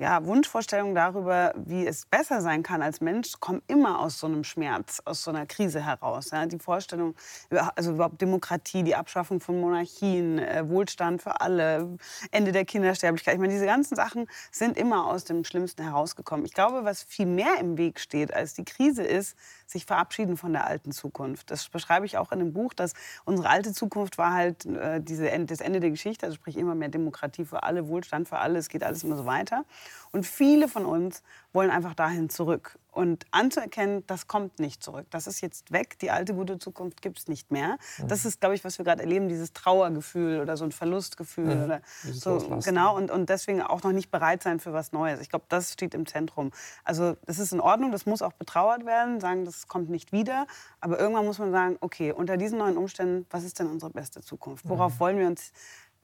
[0.00, 4.44] ja, Wunschvorstellungen darüber, wie es besser sein kann als Mensch, kommen immer aus so einem
[4.44, 6.30] Schmerz, aus so einer Krise heraus.
[6.30, 6.46] Ja.
[6.46, 7.14] Die Vorstellung,
[7.76, 11.98] also überhaupt Demokratie, die Abschaffung von Monarchien, äh, Wohlstand für alle,
[12.30, 13.34] Ende der Kindersterblichkeit.
[13.34, 16.46] Ich meine, diese ganzen Sachen sind immer aus dem Schlimmsten herausgekommen.
[16.46, 19.36] Ich glaube, was viel mehr im Weg steht als die Krise ist,
[19.66, 21.50] sich verabschieden von der alten Zukunft.
[21.50, 22.94] Das beschreibe ich auch in dem Buch, dass
[23.26, 26.88] unsere alte Zukunft war halt äh, diese, das Ende der Geschichte, also sprich immer mehr
[26.88, 29.66] Demokratie für alle, Wohlstand für alle, es geht alles immer so weiter.
[30.12, 31.22] Und viele von uns
[31.52, 32.78] wollen einfach dahin zurück.
[32.92, 35.06] Und anzuerkennen, das kommt nicht zurück.
[35.10, 35.98] Das ist jetzt weg.
[36.00, 37.78] Die alte gute Zukunft gibt es nicht mehr.
[37.98, 38.08] Mhm.
[38.08, 41.54] Das ist, glaube ich, was wir gerade erleben, dieses Trauergefühl oder so ein Verlustgefühl.
[41.54, 41.64] Mhm.
[41.64, 45.20] Oder so, genau, und, und deswegen auch noch nicht bereit sein für was Neues.
[45.20, 46.50] Ich glaube, das steht im Zentrum.
[46.84, 50.46] Also das ist in Ordnung, das muss auch betrauert werden, sagen, das kommt nicht wieder.
[50.80, 54.20] Aber irgendwann muss man sagen, okay, unter diesen neuen Umständen, was ist denn unsere beste
[54.20, 54.68] Zukunft?
[54.68, 55.00] Worauf mhm.
[55.00, 55.52] wollen wir uns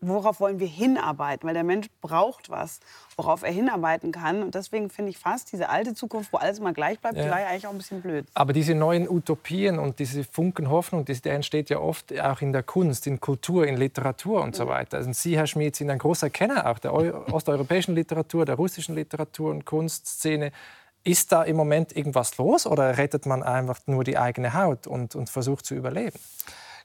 [0.00, 1.46] worauf wollen wir hinarbeiten?
[1.46, 2.80] Weil der Mensch braucht was,
[3.16, 4.42] worauf er hinarbeiten kann.
[4.42, 7.24] Und deswegen finde ich fast diese alte Zukunft, wo alles immer gleich bleibt, ja.
[7.24, 8.26] die eigentlich auch ein bisschen blöd.
[8.34, 12.62] Aber diese neuen Utopien und diese Funken Hoffnung, der entsteht ja oft auch in der
[12.62, 14.98] Kunst, in Kultur, in Literatur und so weiter.
[14.98, 16.92] Also Sie, Herr Schmid, sind ein großer Kenner auch der
[17.32, 20.52] osteuropäischen Literatur, der russischen Literatur und Kunstszene.
[21.04, 25.14] Ist da im Moment irgendwas los oder rettet man einfach nur die eigene Haut und,
[25.14, 26.18] und versucht zu überleben?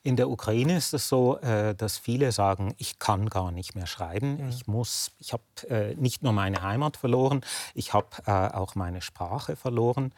[0.03, 3.85] In der Ukraine ist es so, äh, dass viele sagen, ich kann gar nicht mehr
[3.85, 4.37] schreiben.
[4.37, 4.49] Mhm.
[4.49, 7.41] Ich muss, ich habe äh, nicht nur meine Heimat verloren,
[7.75, 10.11] ich habe äh, auch meine Sprache verloren.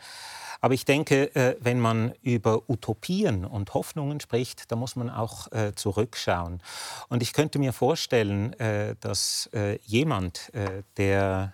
[0.62, 6.62] Aber ich denke, wenn man über Utopien und Hoffnungen spricht, da muss man auch zurückschauen.
[7.10, 8.56] Und ich könnte mir vorstellen,
[9.02, 9.50] dass
[9.84, 10.54] jemand,
[10.96, 11.52] der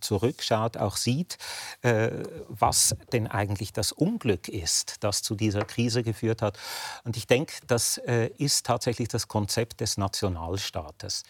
[0.00, 1.36] zurückschaut, auch sieht,
[1.82, 2.10] äh,
[2.48, 6.58] was denn eigentlich das Unglück ist, das zu dieser Krise geführt hat.
[7.04, 11.24] Und ich denke, das äh, ist tatsächlich das Konzept des Nationalstaates.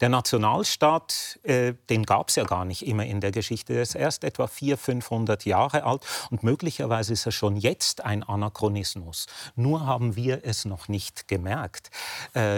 [0.00, 3.74] Der Nationalstaat, äh, den gab es ja gar nicht immer in der Geschichte.
[3.74, 8.22] Er ist erst etwa 400, 500 Jahre alt und möglicherweise ist er schon jetzt ein
[8.22, 9.26] Anachronismus.
[9.56, 11.90] Nur haben wir es noch nicht gemerkt.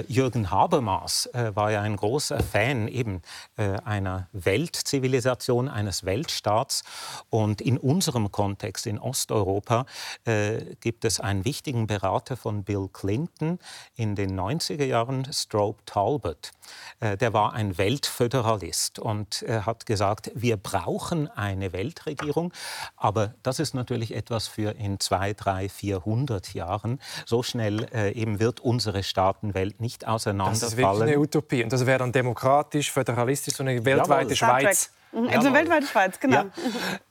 [0.08, 3.22] Jürgen Habermas war ja ein großer Fan eben
[3.56, 6.82] einer Weltzivilisation Zivilisation eines Weltstaats.
[7.30, 9.86] Und in unserem Kontext in Osteuropa
[10.24, 13.58] äh, gibt es einen wichtigen Berater von Bill Clinton
[13.94, 16.50] in den 90er Jahren, Strobe Talbot.
[16.98, 22.52] Äh, der war ein Weltföderalist und er hat gesagt, wir brauchen eine Weltregierung,
[22.96, 27.00] aber das ist natürlich etwas für in zwei, drei, vierhundert Jahren.
[27.24, 30.60] So schnell äh, eben wird unsere Staatenwelt nicht auseinanderfallen.
[30.60, 34.36] Das ist wirklich eine Utopie und das wäre dann demokratisch, föderalistisch, so eine weltweite Jawohl.
[34.36, 34.90] Schweiz.
[35.14, 35.28] Mhm.
[35.28, 36.36] Also eine weltweite Schweiz, genau.
[36.36, 36.50] Ja.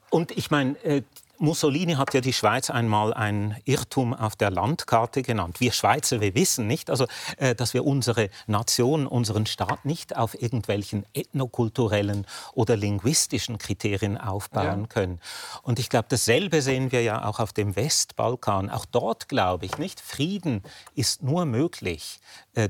[0.09, 1.01] Und ich meine, äh,
[1.43, 5.59] Mussolini hat ja die Schweiz einmal ein Irrtum auf der Landkarte genannt.
[5.59, 7.05] Wir Schweizer, wir wissen nicht, also,
[7.37, 14.81] äh, dass wir unsere Nation, unseren Staat nicht auf irgendwelchen ethnokulturellen oder linguistischen Kriterien aufbauen
[14.81, 14.87] ja.
[14.87, 15.19] können.
[15.63, 18.69] Und ich glaube, dasselbe sehen wir ja auch auf dem Westbalkan.
[18.69, 20.63] Auch dort glaube ich nicht, Frieden
[20.95, 22.19] ist nur möglich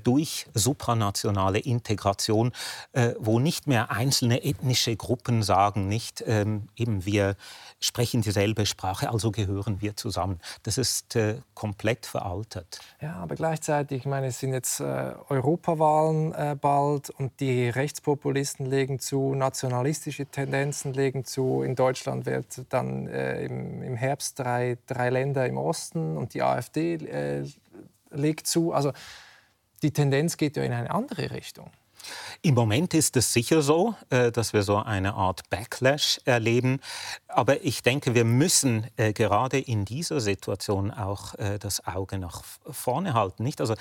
[0.04, 2.52] durch supranationale Integration,
[2.94, 7.36] äh, wo nicht mehr einzelne ethnische Gruppen sagen, nicht ähm, eben wir
[7.80, 10.40] sprechen dieselbe Sprache, also gehören wir zusammen.
[10.64, 12.80] Das ist äh, komplett veraltet.
[13.02, 18.66] Ja, aber gleichzeitig, ich meine, es sind jetzt äh, Europawahlen äh, bald und die Rechtspopulisten
[18.66, 21.62] legen zu, nationalistische Tendenzen legen zu.
[21.62, 26.42] In Deutschland wird dann äh, im, im, Herbst drei, drei Länder im Osten und die
[26.42, 27.44] AfD äh,
[28.12, 28.72] legt zu.
[28.72, 28.94] Also
[29.84, 31.70] die Tendenz geht ja in eine andere Richtung.
[32.42, 36.80] Im Moment ist es sicher so, äh, dass wir so eine Art Backlash erleben.
[37.28, 42.44] Aber ich denke, wir müssen äh, gerade in dieser Situation auch äh, das Auge nach
[42.70, 43.50] vorne halten.
[43.58, 43.76] Also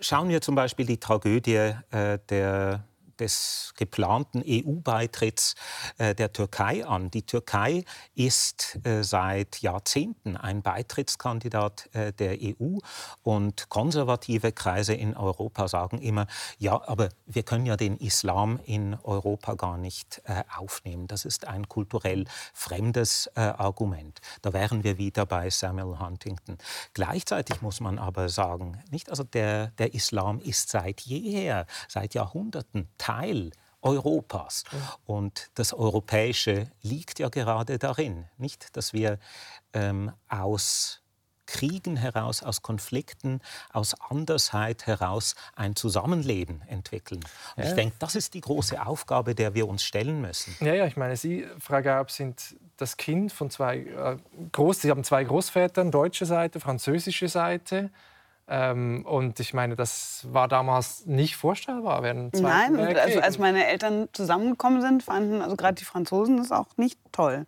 [0.00, 2.84] schauen wir zum Beispiel die Tragödie der
[3.20, 5.54] des geplanten EU-Beitritts
[5.98, 7.10] äh, der Türkei an.
[7.10, 12.78] Die Türkei ist äh, seit Jahrzehnten ein Beitrittskandidat äh, der EU
[13.22, 16.26] und konservative Kreise in Europa sagen immer,
[16.58, 20.22] ja, aber wir können ja den Islam in Europa gar nicht
[20.56, 21.06] aufnehmen.
[21.06, 24.20] Das ist ein kulturell fremdes Argument.
[24.42, 26.58] Da wären wir wieder bei Samuel Huntington.
[26.94, 32.88] Gleichzeitig muss man aber sagen, nicht also der, der Islam ist seit jeher, seit Jahrhunderten
[33.82, 34.64] Europas.
[35.06, 39.18] Und das Europäische liegt ja gerade darin, nicht, dass wir
[39.72, 41.00] ähm, aus
[41.46, 43.40] Kriegen heraus, aus Konflikten,
[43.72, 47.20] aus Andersheit heraus ein Zusammenleben entwickeln.
[47.56, 47.70] Und ja.
[47.70, 50.54] ich denke, das ist die große Aufgabe, der wir uns stellen müssen.
[50.60, 54.16] Ja, ja, ich meine, Sie, Frau Gaub, sind das Kind von zwei äh,
[54.52, 57.90] Groß, Sie haben zwei Großvätern, deutsche Seite, französische Seite.
[58.52, 64.08] Ähm, und ich meine, das war damals nicht vorstellbar während Nein, also als meine Eltern
[64.12, 67.46] zusammengekommen sind, fanden also gerade die Franzosen das auch nicht toll.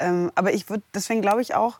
[0.00, 1.78] Ähm, aber ich würde, deswegen glaube ich auch,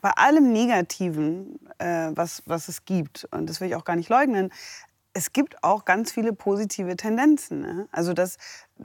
[0.00, 4.08] bei allem Negativen, äh, was, was es gibt, und das will ich auch gar nicht
[4.08, 4.52] leugnen,
[5.12, 7.60] es gibt auch ganz viele positive Tendenzen.
[7.60, 7.88] Ne?
[7.92, 8.36] Also dass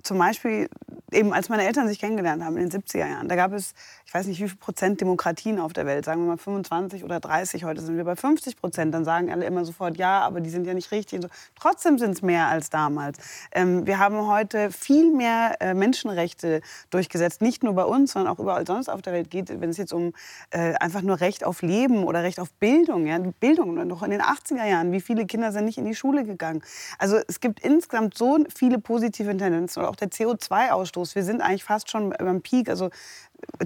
[0.04, 0.70] zum Beispiel
[1.12, 3.74] eben als meine Eltern sich kennengelernt haben in den 70er Jahren, da gab es,
[4.06, 7.20] ich weiß nicht wie viel Prozent Demokratien auf der Welt, sagen wir mal 25 oder
[7.20, 10.50] 30, heute sind wir bei 50 Prozent, dann sagen alle immer sofort, ja, aber die
[10.50, 11.22] sind ja nicht richtig.
[11.60, 13.18] Trotzdem sind es mehr als damals.
[13.52, 18.40] Ähm, wir haben heute viel mehr äh, Menschenrechte durchgesetzt, nicht nur bei uns, sondern auch
[18.40, 20.14] überall sonst auf der Welt geht, wenn es jetzt um
[20.52, 24.22] äh, einfach nur Recht auf Leben oder Recht auf Bildung, ja, Bildung noch in den
[24.22, 26.62] 80er Jahren, wie viele Kinder sind nicht in die Schule gegangen.
[26.98, 31.16] Also es gibt insgesamt so viele positive Tendenzen oder auch der CO2-Ausstoß.
[31.16, 32.70] Wir sind eigentlich fast schon beim Peak.
[32.70, 32.90] Also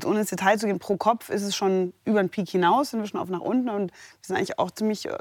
[0.05, 3.01] ohne ins Detail zu gehen, pro Kopf ist es schon über den Peak hinaus, sind
[3.01, 3.69] wir schon auf nach unten.
[3.69, 5.17] Und wir sind eigentlich auch ziemlich äh,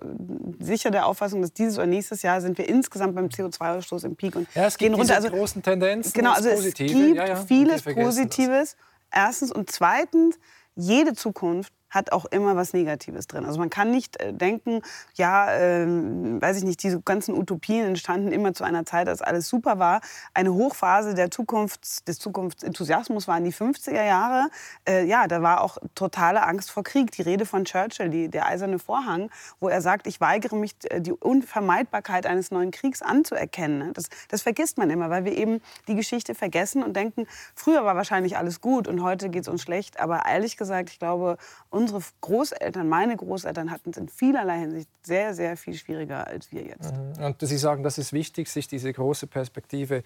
[0.61, 4.36] sicher der Auffassung, dass dieses oder nächstes Jahr sind wir insgesamt beim CO2-Ausstoß im Peak.
[4.36, 5.16] Und ja, es gibt gehen runter.
[5.16, 6.12] Also, großen Tendenzen.
[6.12, 8.76] Genau, also es gibt ja, ja, vieles Positives.
[9.11, 9.26] Das.
[9.26, 9.53] Erstens.
[9.53, 10.38] Und zweitens,
[10.76, 13.45] jede Zukunft hat auch immer was Negatives drin.
[13.45, 14.82] Also man kann nicht äh, denken,
[15.14, 19.49] ja, äh, weiß ich nicht, diese ganzen Utopien entstanden immer zu einer Zeit, als alles
[19.49, 20.01] super war.
[20.34, 24.49] Eine Hochphase der Zukunfts-, des Zukunftsenthusiasmus waren die 50er Jahre.
[24.88, 27.12] Äh, ja, da war auch totale Angst vor Krieg.
[27.12, 29.30] Die Rede von Churchill, die, der eiserne Vorhang,
[29.61, 33.78] wo er sagt, ich weigere mich, äh, die Unvermeidbarkeit eines neuen Kriegs anzuerkennen.
[33.78, 33.92] Ne?
[33.92, 37.97] Das, das vergisst man immer, weil wir eben die Geschichte vergessen und denken, früher war
[37.97, 40.01] wahrscheinlich alles gut und heute geht es uns schlecht.
[40.01, 41.36] Aber ehrlich gesagt, ich glaube,
[41.85, 46.62] unsere Großeltern, meine Großeltern hatten es in vielerlei Hinsicht sehr, sehr viel schwieriger als wir
[46.62, 46.93] jetzt.
[46.93, 47.24] Mhm.
[47.24, 50.03] Und Sie sagen, das ist wichtig, sich diese große Perspektive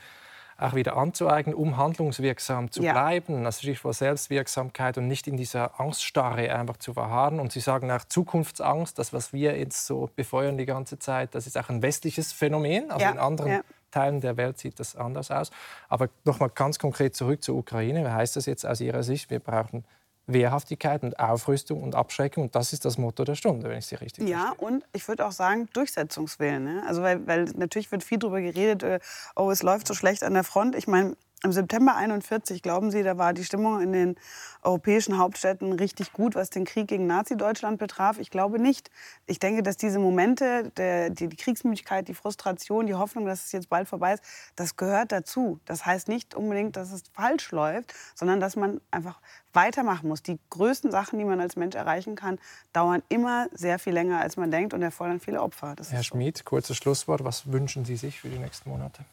[0.61, 2.93] auch wieder anzueignen, um handlungswirksam zu ja.
[2.93, 3.47] bleiben.
[3.47, 7.39] Also Stichwort Selbstwirksamkeit und nicht in dieser Angststarre einfach zu verharren.
[7.39, 11.47] Und Sie sagen auch Zukunftsangst, das, was wir jetzt so befeuern die ganze Zeit, das
[11.47, 12.91] ist auch ein westliches Phänomen.
[12.91, 13.12] Also ja.
[13.12, 13.61] in anderen ja.
[13.93, 15.53] Teilen der Welt sieht das anders aus.
[15.89, 18.05] Aber noch mal ganz konkret zurück zur Ukraine.
[18.05, 19.31] Was heißt das jetzt aus Ihrer Sicht?
[19.31, 19.85] Wir brauchen
[20.29, 22.45] Wehrhaftigkeit und Aufrüstung und Abschreckung.
[22.45, 24.37] Und das ist das Motto der Stunde, wenn ich Sie richtig verstehe.
[24.37, 26.62] Ja, und ich würde auch sagen, Durchsetzungswillen.
[26.62, 26.83] Ne?
[26.87, 29.01] Also, weil, weil natürlich wird viel darüber geredet, äh,
[29.35, 30.76] oh, es läuft so schlecht an der Front.
[30.76, 34.16] Ich meine, Im September 41, glauben Sie, da war die Stimmung in den
[34.62, 38.18] europäischen Hauptstädten richtig gut, was den Krieg gegen Nazi-Deutschland betraf?
[38.18, 38.91] Ich glaube nicht.
[39.26, 43.53] Ich denke, dass diese Momente, der, die, die Kriegsmüdigkeit, die Frustration, die Hoffnung, dass es
[43.53, 44.24] jetzt bald vorbei ist,
[44.57, 45.61] das gehört dazu.
[45.64, 49.20] Das heißt nicht unbedingt, dass es falsch läuft, sondern dass man einfach
[49.53, 50.24] weitermachen muss.
[50.24, 52.41] Die größten Sachen, die man als Mensch erreichen kann,
[52.72, 55.74] dauern immer sehr viel länger, als man denkt und erfordern viele Opfer.
[55.76, 57.22] Das Herr Schmid, kurzes Schlusswort.
[57.22, 59.05] Was wünschen Sie sich für die nächsten Monate?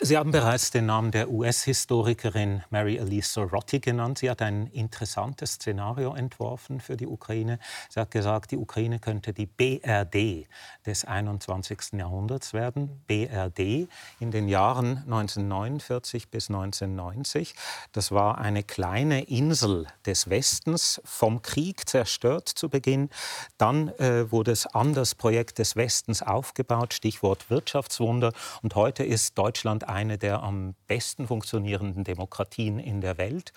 [0.00, 4.18] Sie haben bereits den Namen der US-Historikerin Mary Elise Sorotti genannt.
[4.18, 7.58] Sie hat ein interessantes Szenario entworfen für die Ukraine.
[7.90, 10.46] Sie hat gesagt, die Ukraine könnte die BRD
[10.86, 11.94] des 21.
[11.94, 13.02] Jahrhunderts werden.
[13.08, 13.88] BRD
[14.20, 17.56] in den Jahren 1949 bis 1990.
[17.90, 23.10] Das war eine kleine Insel des Westens, vom Krieg zerstört zu Beginn.
[23.56, 28.32] Dann äh, wurde es an das Projekt des Westens aufgebaut, Stichwort Wirtschaftswunder.
[28.62, 33.52] Und heute ist Deutschland eine der am besten funktionierenden Demokratien in der Welt.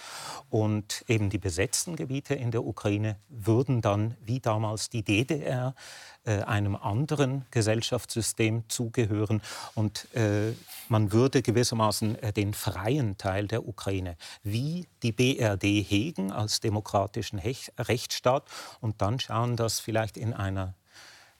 [0.50, 5.76] Und eben die besetzten Gebiete in der Ukraine würden dann, wie damals die DDR,
[6.24, 9.42] äh, einem anderen Gesellschaftssystem zugehören.
[9.74, 10.54] Und äh,
[10.88, 17.40] man würde gewissermaßen äh, den freien Teil der Ukraine wie die BRD hegen als demokratischen
[17.40, 18.44] Rechtsstaat
[18.82, 20.76] und dann schauen, dass vielleicht in einer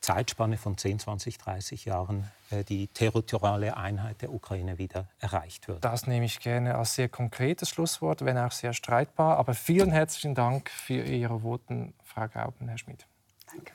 [0.02, 5.84] Zeitspanne von 10, 20, 30 Jahren äh, die territoriale Einheit der Ukraine wieder erreicht wird.
[5.86, 9.38] Das nehme ich gerne als sehr konkretes Schlusswort, wenn auch sehr streitbar.
[9.38, 13.06] Aber vielen herzlichen Dank für Ihre Voten, Frau Gauben, Herr Schmidt.
[13.52, 13.74] Danke.